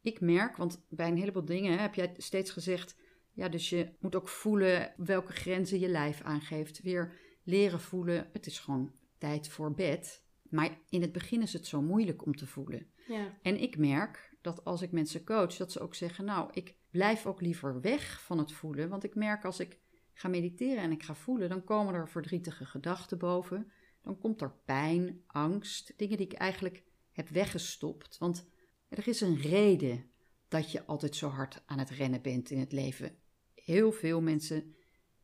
ik 0.01 0.21
merk, 0.21 0.57
want 0.57 0.85
bij 0.89 1.09
een 1.09 1.17
heleboel 1.17 1.45
dingen 1.45 1.79
heb 1.79 1.95
jij 1.95 2.15
steeds 2.17 2.51
gezegd, 2.51 2.97
ja, 3.33 3.49
dus 3.49 3.69
je 3.69 3.89
moet 4.01 4.15
ook 4.15 4.29
voelen 4.29 4.93
welke 4.97 5.33
grenzen 5.33 5.79
je 5.79 5.89
lijf 5.89 6.21
aangeeft. 6.21 6.83
Weer 6.83 7.13
leren 7.43 7.81
voelen, 7.81 8.29
het 8.33 8.47
is 8.47 8.59
gewoon 8.59 8.93
tijd 9.19 9.49
voor 9.49 9.75
bed. 9.75 10.23
Maar 10.51 10.79
in 10.89 11.01
het 11.01 11.13
begin 11.13 11.43
is 11.43 11.53
het 11.53 11.67
zo 11.67 11.83
moeilijk 11.83 12.27
om 12.27 12.37
te 12.37 12.47
voelen. 12.47 12.87
Ja. 13.09 13.39
En 13.43 13.61
ik 13.61 13.79
merk 13.79 14.37
dat 14.41 14.65
als 14.65 14.83
ik 14.83 14.93
mensen 14.93 15.25
coach, 15.25 15.57
dat 15.57 15.73
ze 15.73 15.81
ook 15.81 15.95
zeggen: 15.95 16.25
Nou, 16.25 16.51
ik 16.53 16.77
blijf 16.91 17.27
ook 17.27 17.41
liever 17.41 17.81
weg 17.81 18.23
van 18.23 18.39
het 18.39 18.53
voelen. 18.53 18.89
Want 18.89 19.05
ik 19.05 19.15
merk 19.15 19.45
als 19.45 19.61
ik 19.61 19.79
ga 20.13 20.29
mediteren 20.29 20.83
en 20.83 20.93
ik 20.93 21.03
ga 21.03 21.15
voelen, 21.15 21.49
dan 21.49 21.65
komen 21.65 21.95
er 21.95 22.09
verdrietige 22.09 22.65
gedachten 22.65 23.19
boven. 23.19 23.73
Dan 24.03 24.19
komt 24.19 24.41
er 24.41 24.55
pijn, 24.65 25.23
angst, 25.27 25.95
dingen 25.97 26.17
die 26.17 26.27
ik 26.27 26.33
eigenlijk 26.33 26.85
heb 27.13 27.29
weggestopt. 27.29 28.19
Want 28.19 28.49
er 28.89 29.09
is 29.09 29.21
een 29.21 29.37
reden 29.37 30.11
dat 30.49 30.73
je 30.73 30.87
altijd 30.87 31.17
zo 31.17 31.29
hard 31.29 31.63
aan 31.67 31.79
het 31.79 31.91
rennen 31.91 32.23
bent 32.23 32.51
in 32.51 32.59
het 32.59 32.73
leven. 32.73 33.17
Heel 33.55 33.93
veel 33.93 34.21
mensen 34.21 34.75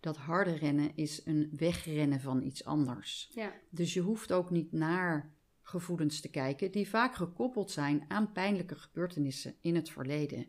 dat 0.07 0.17
harde 0.17 0.53
rennen 0.53 0.93
is 0.95 1.23
een 1.25 1.51
wegrennen 1.57 2.21
van 2.21 2.43
iets 2.43 2.65
anders. 2.65 3.31
Ja. 3.35 3.53
Dus 3.71 3.95
je 3.95 4.01
hoeft 4.01 4.33
ook 4.33 4.51
niet 4.51 4.73
naar 4.73 5.33
gevoelens 5.63 6.21
te 6.21 6.31
kijken 6.31 6.71
die 6.71 6.89
vaak 6.89 7.15
gekoppeld 7.15 7.71
zijn 7.71 8.05
aan 8.09 8.33
pijnlijke 8.33 8.75
gebeurtenissen 8.75 9.55
in 9.61 9.75
het 9.75 9.91
verleden. 9.91 10.47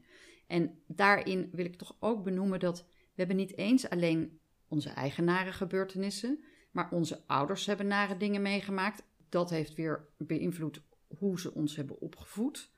En 0.48 0.80
daarin 0.88 1.50
wil 1.52 1.66
ik 1.66 1.76
toch 1.76 1.96
ook 2.00 2.24
benoemen 2.24 2.60
dat 2.60 2.80
we 2.88 3.14
hebben 3.16 3.36
niet 3.36 3.58
eens 3.58 3.90
alleen 3.90 4.40
onze 4.68 4.90
eigen 4.90 5.24
nare 5.24 5.52
gebeurtenissen, 5.52 6.44
maar 6.72 6.92
onze 6.92 7.28
ouders 7.28 7.66
hebben 7.66 7.88
nare 7.88 8.18
dingen 8.18 8.42
meegemaakt. 8.42 9.04
Dat 9.30 9.50
heeft 9.50 9.76
weer 9.76 10.08
beïnvloed 10.18 10.82
hoe 11.08 11.40
ze 11.40 11.54
ons 11.54 11.76
hebben 11.76 12.00
opgevoed. 12.00 12.72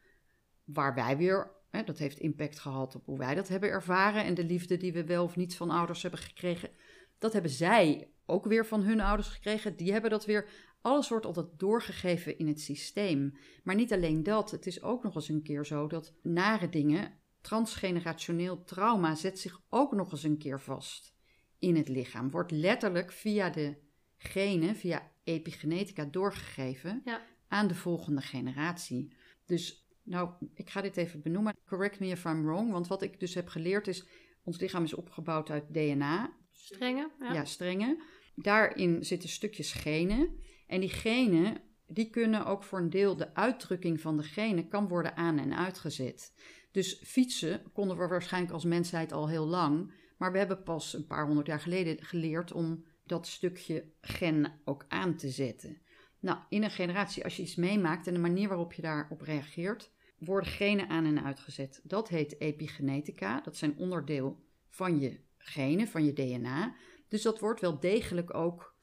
Waar 0.63 0.95
wij 0.95 1.17
weer, 1.17 1.51
hè, 1.69 1.83
dat 1.83 1.97
heeft 1.97 2.19
impact 2.19 2.59
gehad 2.59 2.95
op 2.95 3.05
hoe 3.05 3.17
wij 3.17 3.35
dat 3.35 3.47
hebben 3.47 3.69
ervaren. 3.69 4.23
En 4.23 4.33
de 4.33 4.43
liefde 4.43 4.77
die 4.77 4.93
we 4.93 5.05
wel 5.05 5.23
of 5.23 5.35
niet 5.35 5.55
van 5.55 5.69
ouders 5.69 6.01
hebben 6.01 6.19
gekregen. 6.19 6.69
Dat 7.17 7.33
hebben 7.33 7.51
zij 7.51 8.11
ook 8.25 8.45
weer 8.45 8.65
van 8.65 8.81
hun 8.81 8.99
ouders 8.99 9.27
gekregen. 9.27 9.75
Die 9.75 9.91
hebben 9.91 10.09
dat 10.09 10.25
weer. 10.25 10.49
Alles 10.81 11.09
wordt 11.09 11.25
altijd 11.25 11.47
doorgegeven 11.57 12.37
in 12.37 12.47
het 12.47 12.61
systeem. 12.61 13.37
Maar 13.63 13.75
niet 13.75 13.93
alleen 13.93 14.23
dat. 14.23 14.51
Het 14.51 14.65
is 14.67 14.81
ook 14.81 15.03
nog 15.03 15.15
eens 15.15 15.29
een 15.29 15.43
keer 15.43 15.65
zo 15.65 15.87
dat 15.87 16.13
nare 16.21 16.69
dingen. 16.69 17.13
Transgenerationeel 17.41 18.63
trauma 18.63 19.15
zet 19.15 19.39
zich 19.39 19.61
ook 19.69 19.93
nog 19.95 20.11
eens 20.11 20.23
een 20.23 20.37
keer 20.37 20.61
vast 20.61 21.13
in 21.59 21.75
het 21.75 21.87
lichaam. 21.87 22.29
Wordt 22.29 22.51
letterlijk 22.51 23.11
via 23.11 23.49
de 23.49 23.75
genen, 24.17 24.75
via 24.75 25.11
epigenetica 25.23 26.05
doorgegeven 26.05 27.01
Ja. 27.05 27.21
aan 27.47 27.67
de 27.67 27.75
volgende 27.75 28.21
generatie. 28.21 29.15
Dus, 29.45 29.88
nou, 30.09 30.29
ik 30.53 30.69
ga 30.69 30.81
dit 30.81 30.97
even 30.97 31.21
benoemen. 31.21 31.55
Correct 31.65 31.99
me 31.99 32.07
if 32.07 32.25
I'm 32.25 32.45
wrong, 32.45 32.71
want 32.71 32.87
wat 32.87 33.01
ik 33.01 33.19
dus 33.19 33.33
heb 33.33 33.47
geleerd 33.47 33.87
is, 33.87 34.07
ons 34.43 34.59
lichaam 34.59 34.83
is 34.83 34.93
opgebouwd 34.93 35.49
uit 35.49 35.73
DNA, 35.73 36.33
Strenge. 36.51 37.11
Ja. 37.19 37.33
ja, 37.33 37.45
strengen. 37.45 38.01
Daarin 38.35 39.05
zitten 39.05 39.29
stukjes 39.29 39.73
genen. 39.73 40.39
En 40.67 40.79
die 40.79 40.89
genen, 40.89 41.61
die 41.87 42.09
kunnen 42.09 42.45
ook 42.45 42.63
voor 42.63 42.79
een 42.79 42.89
deel, 42.89 43.15
de 43.15 43.35
uitdrukking 43.35 44.01
van 44.01 44.17
de 44.17 44.23
genen 44.23 44.67
kan 44.67 44.87
worden 44.87 45.15
aan- 45.15 45.39
en 45.39 45.57
uitgezet. 45.57 46.33
Dus 46.71 47.01
fietsen 47.03 47.71
konden 47.73 47.97
we 47.97 48.07
waarschijnlijk 48.07 48.53
als 48.53 48.63
mensheid 48.63 49.11
al 49.11 49.29
heel 49.29 49.45
lang. 49.45 49.93
Maar 50.17 50.31
we 50.31 50.37
hebben 50.37 50.63
pas 50.63 50.93
een 50.93 51.05
paar 51.05 51.25
honderd 51.25 51.47
jaar 51.47 51.59
geleden 51.59 52.03
geleerd 52.03 52.51
om 52.51 52.85
dat 53.03 53.27
stukje 53.27 53.91
gen 54.01 54.61
ook 54.65 54.85
aan 54.87 55.15
te 55.15 55.29
zetten. 55.29 55.81
Nou, 56.19 56.39
in 56.49 56.63
een 56.63 56.71
generatie, 56.71 57.23
als 57.23 57.35
je 57.35 57.41
iets 57.41 57.55
meemaakt 57.55 58.07
en 58.07 58.13
de 58.13 58.19
manier 58.19 58.47
waarop 58.47 58.73
je 58.73 58.81
daarop 58.81 59.21
reageert, 59.21 59.91
worden 60.19 60.49
genen 60.49 60.87
aan 60.87 61.05
en 61.05 61.23
uitgezet. 61.23 61.81
Dat 61.83 62.09
heet 62.09 62.39
epigenetica. 62.41 63.41
Dat 63.41 63.57
zijn 63.57 63.77
onderdeel 63.77 64.43
van 64.69 64.99
je 64.99 65.19
genen, 65.37 65.87
van 65.87 66.05
je 66.05 66.13
DNA. 66.13 66.75
Dus 67.07 67.21
dat 67.21 67.39
wordt 67.39 67.61
wel 67.61 67.79
degelijk 67.79 68.33
ook 68.33 68.75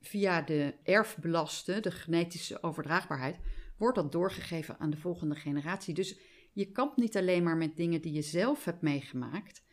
via 0.00 0.42
de 0.42 0.74
erfbelasten, 0.82 1.82
de 1.82 1.90
genetische 1.90 2.62
overdraagbaarheid, 2.62 3.38
wordt 3.76 3.96
dat 3.96 4.12
doorgegeven 4.12 4.78
aan 4.78 4.90
de 4.90 4.96
volgende 4.96 5.34
generatie. 5.34 5.94
Dus 5.94 6.18
je 6.52 6.72
kampt 6.72 6.96
niet 6.96 7.16
alleen 7.16 7.42
maar 7.42 7.56
met 7.56 7.76
dingen 7.76 8.00
die 8.00 8.12
je 8.12 8.22
zelf 8.22 8.64
hebt 8.64 8.82
meegemaakt 8.82 9.64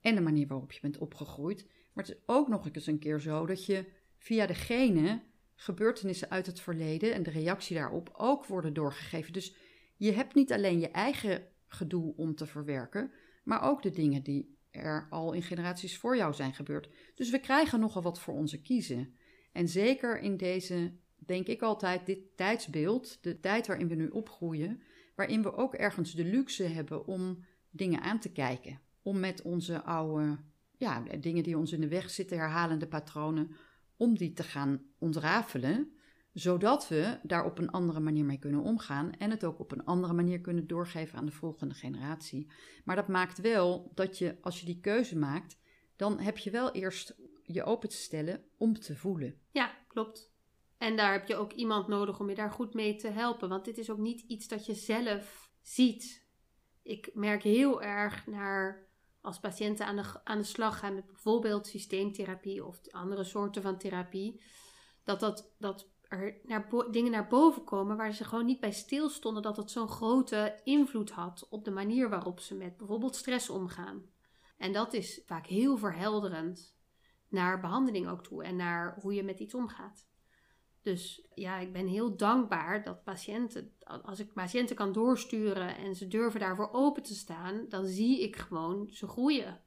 en 0.00 0.14
de 0.14 0.20
manier 0.20 0.46
waarop 0.46 0.72
je 0.72 0.80
bent 0.80 0.98
opgegroeid, 0.98 1.66
maar 1.92 2.04
het 2.04 2.14
is 2.16 2.22
ook 2.26 2.48
nog 2.48 2.68
eens 2.72 2.86
een 2.86 2.98
keer 2.98 3.20
zo 3.20 3.46
dat 3.46 3.66
je 3.66 3.84
via 4.16 4.46
de 4.46 4.54
genen 4.54 5.22
gebeurtenissen 5.54 6.30
uit 6.30 6.46
het 6.46 6.60
verleden 6.60 7.14
en 7.14 7.22
de 7.22 7.30
reactie 7.30 7.76
daarop 7.76 8.10
ook 8.16 8.46
worden 8.46 8.74
doorgegeven. 8.74 9.32
Dus 9.32 9.54
je 9.98 10.12
hebt 10.12 10.34
niet 10.34 10.52
alleen 10.52 10.80
je 10.80 10.90
eigen 10.90 11.46
gedoe 11.66 12.14
om 12.16 12.34
te 12.34 12.46
verwerken, 12.46 13.12
maar 13.44 13.62
ook 13.62 13.82
de 13.82 13.90
dingen 13.90 14.22
die 14.22 14.56
er 14.70 15.06
al 15.10 15.32
in 15.32 15.42
generaties 15.42 15.98
voor 15.98 16.16
jou 16.16 16.34
zijn 16.34 16.54
gebeurd. 16.54 16.88
Dus 17.14 17.30
we 17.30 17.40
krijgen 17.40 17.80
nogal 17.80 18.02
wat 18.02 18.20
voor 18.20 18.34
onze 18.34 18.60
kiezen. 18.60 19.14
En 19.52 19.68
zeker 19.68 20.20
in 20.20 20.36
deze, 20.36 20.92
denk 21.16 21.46
ik 21.46 21.62
altijd, 21.62 22.06
dit 22.06 22.36
tijdsbeeld, 22.36 23.22
de 23.22 23.40
tijd 23.40 23.66
waarin 23.66 23.88
we 23.88 23.94
nu 23.94 24.08
opgroeien, 24.08 24.82
waarin 25.14 25.42
we 25.42 25.54
ook 25.54 25.74
ergens 25.74 26.14
de 26.14 26.24
luxe 26.24 26.64
hebben 26.64 27.06
om 27.06 27.44
dingen 27.70 28.00
aan 28.00 28.20
te 28.20 28.32
kijken. 28.32 28.80
Om 29.02 29.20
met 29.20 29.42
onze 29.42 29.82
oude, 29.82 30.38
ja, 30.76 31.02
dingen 31.20 31.42
die 31.42 31.58
ons 31.58 31.72
in 31.72 31.80
de 31.80 31.88
weg 31.88 32.10
zitten, 32.10 32.38
herhalende 32.38 32.86
patronen, 32.86 33.50
om 33.96 34.16
die 34.16 34.32
te 34.32 34.42
gaan 34.42 34.82
ontrafelen, 34.98 35.92
zodat 36.38 36.88
we 36.88 37.18
daar 37.22 37.44
op 37.44 37.58
een 37.58 37.70
andere 37.70 38.00
manier 38.00 38.24
mee 38.24 38.38
kunnen 38.38 38.62
omgaan 38.62 39.12
en 39.12 39.30
het 39.30 39.44
ook 39.44 39.58
op 39.58 39.72
een 39.72 39.84
andere 39.84 40.12
manier 40.12 40.40
kunnen 40.40 40.66
doorgeven 40.66 41.18
aan 41.18 41.26
de 41.26 41.32
volgende 41.32 41.74
generatie. 41.74 42.50
Maar 42.84 42.96
dat 42.96 43.08
maakt 43.08 43.40
wel 43.40 43.92
dat 43.94 44.18
je, 44.18 44.36
als 44.40 44.60
je 44.60 44.66
die 44.66 44.80
keuze 44.80 45.16
maakt, 45.16 45.58
dan 45.96 46.18
heb 46.18 46.38
je 46.38 46.50
wel 46.50 46.72
eerst 46.72 47.16
je 47.42 47.64
open 47.64 47.88
te 47.88 47.96
stellen 47.96 48.44
om 48.56 48.78
te 48.78 48.96
voelen. 48.96 49.40
Ja, 49.50 49.74
klopt. 49.88 50.32
En 50.76 50.96
daar 50.96 51.12
heb 51.12 51.28
je 51.28 51.36
ook 51.36 51.52
iemand 51.52 51.88
nodig 51.88 52.20
om 52.20 52.28
je 52.28 52.34
daar 52.34 52.50
goed 52.50 52.74
mee 52.74 52.96
te 52.96 53.08
helpen. 53.08 53.48
Want 53.48 53.64
dit 53.64 53.78
is 53.78 53.90
ook 53.90 53.98
niet 53.98 54.20
iets 54.20 54.48
dat 54.48 54.66
je 54.66 54.74
zelf 54.74 55.50
ziet. 55.62 56.26
Ik 56.82 57.10
merk 57.14 57.42
heel 57.42 57.82
erg 57.82 58.26
naar 58.26 58.86
als 59.20 59.40
patiënten 59.40 59.86
aan 59.86 59.96
de, 59.96 60.24
aan 60.24 60.38
de 60.38 60.44
slag 60.44 60.78
gaan 60.78 60.94
met 60.94 61.06
bijvoorbeeld 61.06 61.66
systeemtherapie 61.66 62.64
of 62.64 62.80
andere 62.90 63.24
soorten 63.24 63.62
van 63.62 63.78
therapie. 63.78 64.42
Dat, 65.04 65.20
dat, 65.20 65.54
dat 65.58 65.96
er 66.08 66.40
naar 66.42 66.68
dingen 66.90 67.10
naar 67.10 67.26
boven 67.26 67.64
komen 67.64 67.96
waar 67.96 68.12
ze 68.12 68.24
gewoon 68.24 68.46
niet 68.46 68.60
bij 68.60 68.72
stilstonden. 68.72 69.42
Dat 69.42 69.56
het 69.56 69.70
zo'n 69.70 69.88
grote 69.88 70.60
invloed 70.64 71.10
had 71.10 71.46
op 71.50 71.64
de 71.64 71.70
manier 71.70 72.08
waarop 72.08 72.40
ze 72.40 72.54
met 72.54 72.76
bijvoorbeeld 72.76 73.16
stress 73.16 73.50
omgaan. 73.50 74.02
En 74.56 74.72
dat 74.72 74.92
is 74.92 75.22
vaak 75.26 75.46
heel 75.46 75.76
verhelderend 75.76 76.76
naar 77.28 77.60
behandeling 77.60 78.08
ook 78.08 78.22
toe 78.22 78.44
en 78.44 78.56
naar 78.56 78.98
hoe 79.00 79.14
je 79.14 79.22
met 79.22 79.40
iets 79.40 79.54
omgaat. 79.54 80.06
Dus 80.82 81.28
ja, 81.34 81.58
ik 81.58 81.72
ben 81.72 81.86
heel 81.86 82.16
dankbaar 82.16 82.82
dat 82.82 83.04
patiënten, 83.04 83.72
als 84.02 84.18
ik 84.18 84.32
patiënten 84.32 84.76
kan 84.76 84.92
doorsturen 84.92 85.76
en 85.76 85.94
ze 85.94 86.08
durven 86.08 86.40
daarvoor 86.40 86.72
open 86.72 87.02
te 87.02 87.14
staan, 87.14 87.64
dan 87.68 87.86
zie 87.86 88.22
ik 88.22 88.36
gewoon 88.36 88.88
ze 88.90 89.06
groeien. 89.06 89.62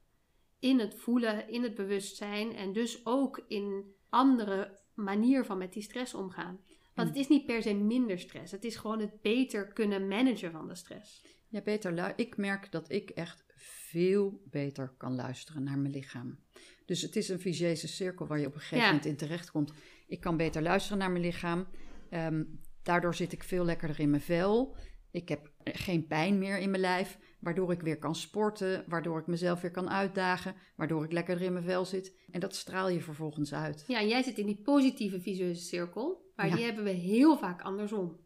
In 0.58 0.78
het 0.78 0.94
voelen, 0.94 1.48
in 1.48 1.62
het 1.62 1.74
bewustzijn 1.74 2.54
en 2.54 2.72
dus 2.72 3.06
ook 3.06 3.44
in 3.48 3.94
andere 4.08 4.80
manier 4.94 5.44
van 5.44 5.58
met 5.58 5.72
die 5.72 5.82
stress 5.82 6.14
omgaan. 6.14 6.60
Want 6.94 7.08
het 7.08 7.16
is 7.16 7.28
niet 7.28 7.46
per 7.46 7.62
se 7.62 7.74
minder 7.74 8.18
stress, 8.18 8.52
het 8.52 8.64
is 8.64 8.76
gewoon 8.76 9.00
het 9.00 9.20
beter 9.20 9.72
kunnen 9.72 10.08
managen 10.08 10.52
van 10.52 10.68
de 10.68 10.74
stress. 10.74 11.24
Ja, 11.48 11.60
beter 11.60 12.12
Ik 12.16 12.36
merk 12.36 12.72
dat 12.72 12.92
ik 12.92 13.10
echt 13.10 13.44
veel 13.56 14.42
beter 14.50 14.94
kan 14.96 15.14
luisteren 15.14 15.62
naar 15.62 15.78
mijn 15.78 15.92
lichaam. 15.92 16.38
Dus 16.86 17.02
het 17.02 17.16
is 17.16 17.28
een 17.28 17.40
vicieuze 17.40 17.88
cirkel 17.88 18.26
waar 18.26 18.38
je 18.38 18.46
op 18.46 18.54
een 18.54 18.60
gegeven 18.60 18.78
Ja. 18.78 18.86
moment 18.86 19.04
in 19.06 19.16
terechtkomt. 19.16 19.72
Ik 20.06 20.20
kan 20.20 20.36
beter 20.36 20.62
luisteren 20.62 20.98
naar 20.98 21.10
mijn 21.10 21.24
lichaam. 21.24 21.66
Ehm, 22.10 22.44
daardoor 22.82 23.14
zit 23.14 23.32
ik 23.32 23.42
veel 23.42 23.64
lekkerder 23.64 24.00
in 24.00 24.10
mijn 24.10 24.22
vel. 24.22 24.76
Ik 25.10 25.28
heb 25.28 25.50
geen 25.64 26.06
pijn 26.06 26.38
meer 26.38 26.58
in 26.58 26.70
mijn 26.70 26.82
lijf, 26.82 27.18
waardoor 27.42 27.72
ik 27.72 27.80
weer 27.80 27.98
kan 27.98 28.14
sporten, 28.14 28.84
waardoor 28.88 29.18
ik 29.18 29.26
mezelf 29.26 29.60
weer 29.60 29.70
kan 29.70 29.90
uitdagen, 29.90 30.54
waardoor 30.76 31.04
ik 31.04 31.12
lekkerder 31.12 31.44
in 31.44 31.52
mijn 31.52 31.64
vel 31.64 31.84
zit. 31.84 32.16
En 32.30 32.40
dat 32.40 32.54
straal 32.54 32.88
je 32.88 33.00
vervolgens 33.00 33.54
uit. 33.54 33.84
Ja, 33.86 34.02
jij 34.02 34.22
zit 34.22 34.38
in 34.38 34.46
die 34.46 34.60
positieve 34.62 35.20
visueuze 35.20 35.62
cirkel, 35.62 36.30
maar 36.36 36.48
Ja. 36.48 36.54
die 36.54 36.64
hebben 36.64 36.84
we 36.84 36.90
heel 36.90 37.36
vaak 37.36 37.62
andersom. 37.62 38.20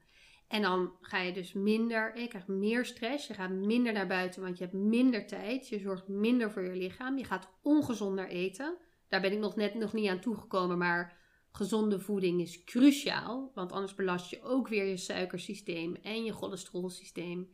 En 0.48 0.62
dan 0.62 0.92
ga 1.00 1.18
je 1.18 1.32
dus 1.32 1.52
minder, 1.52 2.20
je 2.20 2.28
krijgt 2.28 2.48
meer 2.48 2.84
stress, 2.84 3.26
je 3.26 3.34
gaat 3.34 3.50
minder 3.50 3.92
naar 3.92 4.06
buiten, 4.06 4.42
want 4.42 4.58
je 4.58 4.64
hebt 4.64 4.76
minder 4.76 5.26
tijd, 5.26 5.68
je 5.68 5.78
zorgt 5.78 6.08
minder 6.08 6.50
voor 6.50 6.62
je 6.62 6.76
lichaam, 6.76 7.18
je 7.18 7.24
gaat 7.24 7.48
ongezonder 7.62 8.28
eten. 8.28 8.76
Daar 9.08 9.20
ben 9.20 9.32
ik 9.32 9.38
nog 9.38 9.56
net 9.56 9.74
nog 9.74 9.92
niet 9.92 10.08
aan 10.08 10.20
toegekomen, 10.20 10.78
maar 10.78 11.16
gezonde 11.50 12.00
voeding 12.00 12.40
is 12.40 12.64
cruciaal, 12.64 13.50
want 13.54 13.72
anders 13.72 13.94
belast 13.94 14.30
je 14.30 14.42
ook 14.42 14.68
weer 14.68 14.84
je 14.84 14.96
suikersysteem 14.96 15.94
en 16.02 16.24
je 16.24 16.32
cholesterolsysteem, 16.32 17.48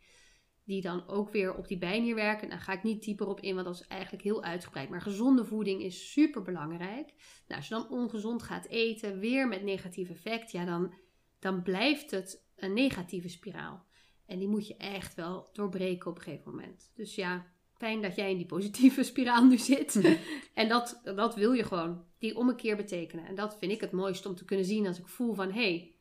die 0.73 0.83
dan 0.83 1.09
ook 1.09 1.31
weer 1.31 1.55
op 1.55 1.69
die 1.69 1.79
bijnier 1.79 2.15
werken. 2.15 2.49
Daar 2.49 2.61
ga 2.61 2.73
ik 2.73 2.83
niet 2.83 3.03
dieper 3.03 3.27
op 3.27 3.41
in, 3.41 3.55
want 3.55 3.67
dat 3.67 3.75
is 3.75 3.87
eigenlijk 3.87 4.23
heel 4.23 4.43
uitgebreid. 4.43 4.89
Maar 4.89 5.01
gezonde 5.01 5.45
voeding 5.45 5.83
is 5.83 6.13
super 6.13 6.43
belangrijk. 6.43 7.07
Nou, 7.47 7.61
als 7.61 7.69
je 7.69 7.75
dan 7.75 7.89
ongezond 7.89 8.43
gaat 8.43 8.67
eten, 8.67 9.19
weer 9.19 9.49
met 9.49 9.63
negatief 9.63 10.11
effect, 10.11 10.53
ja, 10.53 10.65
dan, 10.65 10.95
dan 11.39 11.63
blijft 11.63 12.11
het 12.11 12.45
een 12.57 12.73
negatieve 12.73 13.29
spiraal. 13.29 13.85
En 14.27 14.39
die 14.39 14.49
moet 14.49 14.67
je 14.67 14.77
echt 14.77 15.15
wel 15.15 15.49
doorbreken 15.53 16.11
op 16.11 16.17
een 16.17 16.23
gegeven 16.23 16.51
moment. 16.51 16.91
Dus 16.95 17.15
ja, 17.15 17.47
fijn 17.73 18.03
dat 18.03 18.17
jij 18.17 18.31
in 18.31 18.37
die 18.37 18.47
positieve 18.47 19.03
spiraal 19.13 19.45
nu 19.45 19.59
zit. 19.59 20.01
en 20.55 20.69
dat, 20.69 21.01
dat 21.05 21.35
wil 21.35 21.53
je 21.53 21.65
gewoon, 21.65 22.05
die 22.19 22.37
om 22.37 22.49
een 22.49 22.57
keer 22.57 22.77
betekenen. 22.77 23.27
En 23.27 23.35
dat 23.35 23.59
vind 23.59 23.73
ik 23.73 23.81
het 23.81 23.93
mooiste 23.93 24.29
om 24.29 24.35
te 24.35 24.45
kunnen 24.45 24.67
zien 24.67 24.87
als 24.87 24.99
ik 24.99 25.09
voel 25.09 25.35
van... 25.35 25.53
hé, 25.53 25.53
hey, 25.61 25.95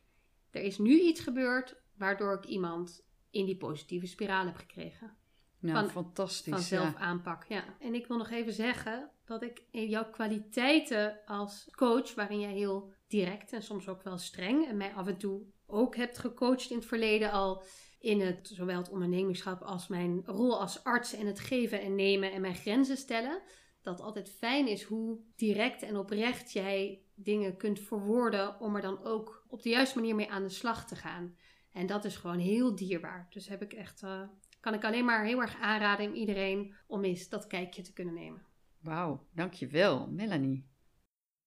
er 0.51 0.61
is 0.61 0.77
nu 0.77 0.99
iets 0.99 1.19
gebeurd 1.19 1.75
waardoor 1.97 2.33
ik 2.33 2.45
iemand 2.45 3.09
in 3.31 3.45
die 3.45 3.57
positieve 3.57 4.05
spiraal 4.05 4.45
heb 4.45 4.55
gekregen. 4.55 5.17
Nou, 5.59 5.77
Van- 5.77 5.89
fantastisch. 5.89 6.53
Van 6.53 6.61
zelfaanpak, 6.61 7.43
ja. 7.43 7.63
En 7.79 7.93
ik 7.93 8.07
wil 8.07 8.17
nog 8.17 8.29
even 8.29 8.53
zeggen 8.53 9.11
dat 9.25 9.43
ik 9.43 9.63
in 9.71 9.89
jouw 9.89 10.09
kwaliteiten 10.09 11.19
als 11.25 11.67
coach, 11.75 12.13
waarin 12.13 12.39
jij 12.39 12.53
heel 12.53 12.93
direct 13.07 13.53
en 13.53 13.63
soms 13.63 13.87
ook 13.87 14.03
wel 14.03 14.17
streng 14.17 14.67
en 14.67 14.77
mij 14.77 14.93
af 14.93 15.07
en 15.07 15.17
toe 15.17 15.41
ook 15.65 15.95
hebt 15.95 16.17
gecoacht 16.17 16.69
in 16.69 16.75
het 16.75 16.85
verleden 16.85 17.31
al 17.31 17.63
in 17.99 18.21
het, 18.21 18.49
zowel 18.53 18.77
het 18.77 18.89
ondernemerschap 18.89 19.61
als 19.61 19.87
mijn 19.87 20.23
rol 20.25 20.59
als 20.59 20.83
arts 20.83 21.13
en 21.13 21.25
het 21.27 21.39
geven 21.39 21.81
en 21.81 21.95
nemen 21.95 22.31
en 22.31 22.41
mijn 22.41 22.55
grenzen 22.55 22.97
stellen, 22.97 23.41
dat 23.81 24.01
altijd 24.01 24.29
fijn 24.29 24.67
is 24.67 24.83
hoe 24.83 25.19
direct 25.35 25.81
en 25.81 25.97
oprecht 25.97 26.51
jij 26.51 27.01
dingen 27.15 27.57
kunt 27.57 27.79
verwoorden 27.79 28.59
om 28.59 28.75
er 28.75 28.81
dan 28.81 29.03
ook 29.03 29.45
op 29.47 29.61
de 29.61 29.69
juiste 29.69 29.99
manier 29.99 30.15
mee 30.15 30.31
aan 30.31 30.43
de 30.43 30.49
slag 30.49 30.87
te 30.87 30.95
gaan. 30.95 31.35
En 31.71 31.87
dat 31.87 32.05
is 32.05 32.15
gewoon 32.15 32.39
heel 32.39 32.75
dierbaar. 32.75 33.27
Dus 33.29 33.47
heb 33.47 33.61
ik 33.61 33.73
echt, 33.73 34.01
uh, 34.03 34.21
kan 34.59 34.73
ik 34.73 34.85
alleen 34.85 35.05
maar 35.05 35.25
heel 35.25 35.41
erg 35.41 35.55
aanraden 35.61 36.07
aan 36.07 36.13
iedereen 36.13 36.75
om 36.87 37.03
eens 37.03 37.29
dat 37.29 37.47
kijkje 37.47 37.81
te 37.81 37.93
kunnen 37.93 38.13
nemen. 38.13 38.45
Wauw, 38.79 39.27
dankjewel 39.33 40.07
Melanie. 40.07 40.69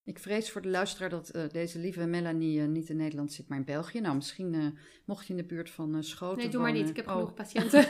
Ik 0.03 0.19
vrees 0.19 0.51
voor 0.51 0.61
de 0.61 0.69
luisteraar 0.69 1.09
dat 1.09 1.35
uh, 1.35 1.49
deze 1.49 1.79
lieve 1.79 2.05
Melanie 2.05 2.59
uh, 2.59 2.67
niet 2.67 2.89
in 2.89 2.97
Nederland 2.97 3.33
zit, 3.33 3.47
maar 3.47 3.57
in 3.57 3.65
België. 3.65 3.99
Nou, 3.99 4.15
misschien 4.15 4.77
mocht 5.05 5.27
je 5.27 5.33
in 5.33 5.39
de 5.39 5.45
buurt 5.45 5.69
van 5.69 6.03
Schoten 6.03 6.37
Nee, 6.37 6.49
doe 6.49 6.61
wonen. 6.61 6.73
maar 6.73 6.81
niet. 6.81 6.89
Ik 6.89 6.95
heb 6.95 7.07
oh. 7.07 7.13
genoeg 7.13 7.33
patiënten. 7.33 7.87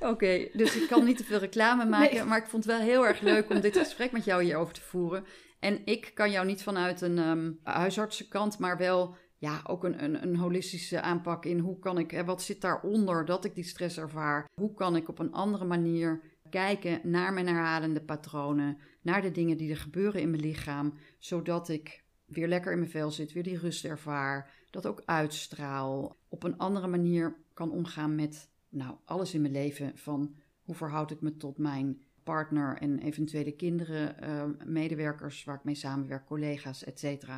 Oké, 0.00 0.48
dus 0.52 0.76
ik 0.76 0.88
kan 0.88 1.04
niet 1.04 1.16
te 1.16 1.24
veel 1.24 1.38
reclame 1.38 1.84
maken, 1.84 2.28
maar 2.28 2.38
ik 2.38 2.48
vond 2.48 2.64
het 2.64 2.72
wel 2.72 2.82
heel 2.82 3.06
erg 3.06 3.20
leuk 3.20 3.50
om 3.50 3.60
dit 3.60 3.76
gesprek 3.76 4.12
met 4.12 4.24
jou 4.24 4.42
hierover 4.42 4.74
te 4.74 4.80
voeren. 4.80 5.24
En 5.60 5.80
ik 5.84 6.10
kan 6.14 6.30
jou 6.30 6.46
niet 6.46 6.62
vanuit 6.62 7.00
een 7.00 7.18
um, 7.18 7.60
huisartsenkant, 7.62 8.58
maar 8.58 8.76
wel 8.76 9.16
ja, 9.40 9.60
ook 9.66 9.84
een, 9.84 10.04
een, 10.04 10.22
een, 10.22 10.36
holistische 10.36 11.00
aanpak 11.00 11.44
in 11.44 11.58
hoe 11.58 11.78
kan 11.78 11.98
ik, 11.98 12.22
wat 12.24 12.42
zit 12.42 12.60
daaronder 12.60 13.24
dat 13.24 13.44
ik 13.44 13.54
die 13.54 13.64
stress 13.64 13.98
ervaar? 13.98 14.48
Hoe 14.54 14.74
kan 14.74 14.96
ik 14.96 15.08
op 15.08 15.18
een 15.18 15.32
andere 15.32 15.64
manier 15.64 16.20
kijken 16.50 17.00
naar 17.10 17.32
mijn 17.32 17.46
herhalende 17.46 18.00
patronen, 18.00 18.78
naar 19.02 19.22
de 19.22 19.30
dingen 19.30 19.56
die 19.56 19.70
er 19.70 19.76
gebeuren 19.76 20.20
in 20.20 20.30
mijn 20.30 20.42
lichaam, 20.42 20.94
zodat 21.18 21.68
ik 21.68 22.04
weer 22.24 22.48
lekker 22.48 22.72
in 22.72 22.78
mijn 22.78 22.90
vel 22.90 23.10
zit, 23.10 23.32
weer 23.32 23.42
die 23.42 23.58
rust 23.58 23.84
ervaar, 23.84 24.50
dat 24.70 24.86
ook 24.86 25.02
uitstraal, 25.04 26.16
op 26.28 26.42
een 26.42 26.58
andere 26.58 26.86
manier 26.86 27.36
kan 27.54 27.70
omgaan 27.70 28.14
met 28.14 28.50
nou, 28.68 28.96
alles 29.04 29.34
in 29.34 29.40
mijn 29.40 29.52
leven. 29.52 29.98
Van 29.98 30.34
hoe 30.62 30.74
verhoud 30.74 31.10
ik 31.10 31.20
me 31.20 31.36
tot 31.36 31.58
mijn 31.58 32.02
partner 32.22 32.76
en 32.76 32.98
eventuele 32.98 33.52
kinderen, 33.52 34.16
uh, 34.22 34.44
medewerkers 34.64 35.44
waar 35.44 35.56
ik 35.56 35.64
mee 35.64 35.74
samenwerk, 35.74 36.26
collega's, 36.26 36.84
etc. 36.84 37.28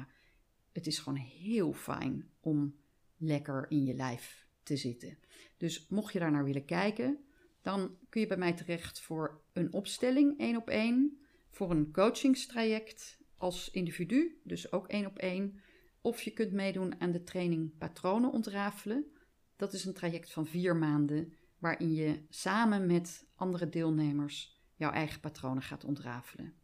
Het 0.73 0.87
is 0.87 0.99
gewoon 0.99 1.19
heel 1.19 1.73
fijn 1.73 2.31
om 2.41 2.75
lekker 3.17 3.67
in 3.69 3.85
je 3.85 3.95
lijf 3.95 4.47
te 4.63 4.77
zitten. 4.77 5.19
Dus 5.57 5.87
mocht 5.89 6.13
je 6.13 6.19
daar 6.19 6.31
naar 6.31 6.45
willen 6.45 6.65
kijken, 6.65 7.19
dan 7.63 7.97
kun 8.09 8.21
je 8.21 8.27
bij 8.27 8.37
mij 8.37 8.53
terecht 8.53 9.01
voor 9.01 9.41
een 9.53 9.73
opstelling 9.73 10.39
één 10.39 10.57
op 10.57 10.69
één, 10.69 11.19
voor 11.51 11.71
een 11.71 11.93
coachingstraject 11.93 13.21
als 13.37 13.71
individu, 13.71 14.41
dus 14.45 14.73
ook 14.73 14.89
één 14.89 15.07
op 15.07 15.19
één. 15.19 15.61
Of 16.01 16.23
je 16.23 16.31
kunt 16.31 16.53
meedoen 16.53 17.01
aan 17.01 17.11
de 17.11 17.23
training 17.23 17.79
patronen 17.79 18.33
ontrafelen. 18.33 19.07
Dat 19.57 19.73
is 19.73 19.85
een 19.85 19.93
traject 19.93 20.33
van 20.33 20.47
vier 20.47 20.77
maanden 20.77 21.33
waarin 21.59 21.95
je 21.95 22.23
samen 22.29 22.87
met 22.87 23.27
andere 23.35 23.69
deelnemers 23.69 24.61
jouw 24.75 24.91
eigen 24.91 25.21
patronen 25.21 25.63
gaat 25.63 25.85
ontrafelen. 25.85 26.55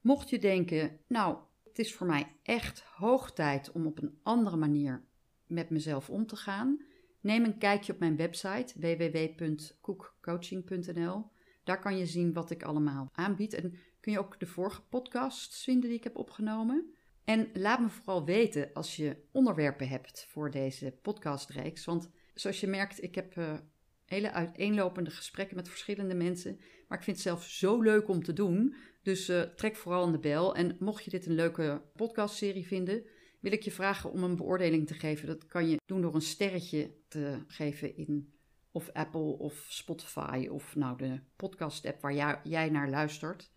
Mocht 0.00 0.30
je 0.30 0.38
denken, 0.38 1.00
nou, 1.06 1.38
het 1.74 1.86
is 1.86 1.94
voor 1.94 2.06
mij 2.06 2.36
echt 2.42 2.80
hoog 2.80 3.32
tijd 3.32 3.72
om 3.72 3.86
op 3.86 4.02
een 4.02 4.18
andere 4.22 4.56
manier 4.56 5.04
met 5.46 5.70
mezelf 5.70 6.10
om 6.10 6.26
te 6.26 6.36
gaan, 6.36 6.82
neem 7.20 7.44
een 7.44 7.58
kijkje 7.58 7.92
op 7.92 7.98
mijn 7.98 8.16
website 8.16 8.78
www.koekcoaching.nl. 8.78 11.30
Daar 11.64 11.80
kan 11.80 11.98
je 11.98 12.06
zien 12.06 12.32
wat 12.32 12.50
ik 12.50 12.62
allemaal 12.62 13.10
aanbied 13.12 13.52
en 13.52 13.74
kun 14.00 14.12
je 14.12 14.18
ook 14.18 14.40
de 14.40 14.46
vorige 14.46 14.82
podcasts 14.82 15.64
vinden 15.64 15.88
die 15.88 15.98
ik 15.98 16.04
heb 16.04 16.16
opgenomen. 16.16 16.94
En 17.24 17.48
laat 17.52 17.80
me 17.80 17.88
vooral 17.88 18.24
weten 18.24 18.70
als 18.72 18.96
je 18.96 19.16
onderwerpen 19.32 19.88
hebt 19.88 20.26
voor 20.28 20.50
deze 20.50 20.98
podcastreeks, 21.02 21.84
want 21.84 22.10
zoals 22.34 22.60
je 22.60 22.66
merkt, 22.66 23.02
ik 23.02 23.14
heb 23.14 23.36
uh, 23.36 23.54
hele 24.14 24.32
uiteenlopende 24.32 25.10
gesprekken 25.10 25.56
met 25.56 25.68
verschillende 25.68 26.14
mensen. 26.14 26.58
Maar 26.88 26.98
ik 26.98 27.04
vind 27.04 27.16
het 27.16 27.26
zelf 27.26 27.44
zo 27.44 27.80
leuk 27.80 28.08
om 28.08 28.22
te 28.22 28.32
doen. 28.32 28.74
Dus 29.02 29.28
uh, 29.28 29.40
trek 29.40 29.76
vooral 29.76 30.04
aan 30.04 30.12
de 30.12 30.18
bel. 30.18 30.54
En 30.54 30.76
mocht 30.78 31.04
je 31.04 31.10
dit 31.10 31.26
een 31.26 31.34
leuke 31.34 31.82
podcastserie 31.94 32.66
vinden, 32.66 33.04
wil 33.40 33.52
ik 33.52 33.62
je 33.62 33.70
vragen 33.70 34.10
om 34.10 34.22
een 34.22 34.36
beoordeling 34.36 34.86
te 34.86 34.94
geven. 34.94 35.26
Dat 35.26 35.46
kan 35.46 35.68
je 35.68 35.80
doen 35.86 36.00
door 36.00 36.14
een 36.14 36.20
sterretje 36.20 36.94
te 37.08 37.44
geven 37.46 37.96
in 37.96 38.32
of 38.70 38.90
Apple 38.92 39.38
of 39.38 39.66
Spotify 39.68 40.48
of 40.50 40.76
nou 40.76 40.96
de 40.96 41.20
podcast 41.36 41.86
app 41.86 42.00
waar 42.00 42.40
jij 42.48 42.70
naar 42.70 42.90
luistert. 42.90 43.52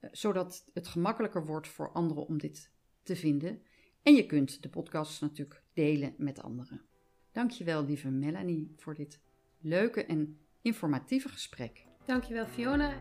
Uh, 0.00 0.10
zodat 0.12 0.70
het 0.72 0.86
gemakkelijker 0.86 1.46
wordt 1.46 1.68
voor 1.68 1.92
anderen 1.92 2.26
om 2.26 2.38
dit 2.38 2.72
te 3.02 3.16
vinden. 3.16 3.62
En 4.02 4.14
je 4.14 4.26
kunt 4.26 4.62
de 4.62 4.68
podcast 4.68 5.20
natuurlijk 5.20 5.62
delen 5.72 6.14
met 6.16 6.42
anderen. 6.42 6.86
Dankjewel 7.32 7.84
lieve 7.84 8.10
Melanie 8.10 8.72
voor 8.76 8.94
dit 8.94 9.20
leuke 9.62 10.04
en 10.04 10.38
informatieve 10.62 11.28
gesprek. 11.28 11.84
Dankjewel 12.06 12.46
Fiona. 12.46 12.92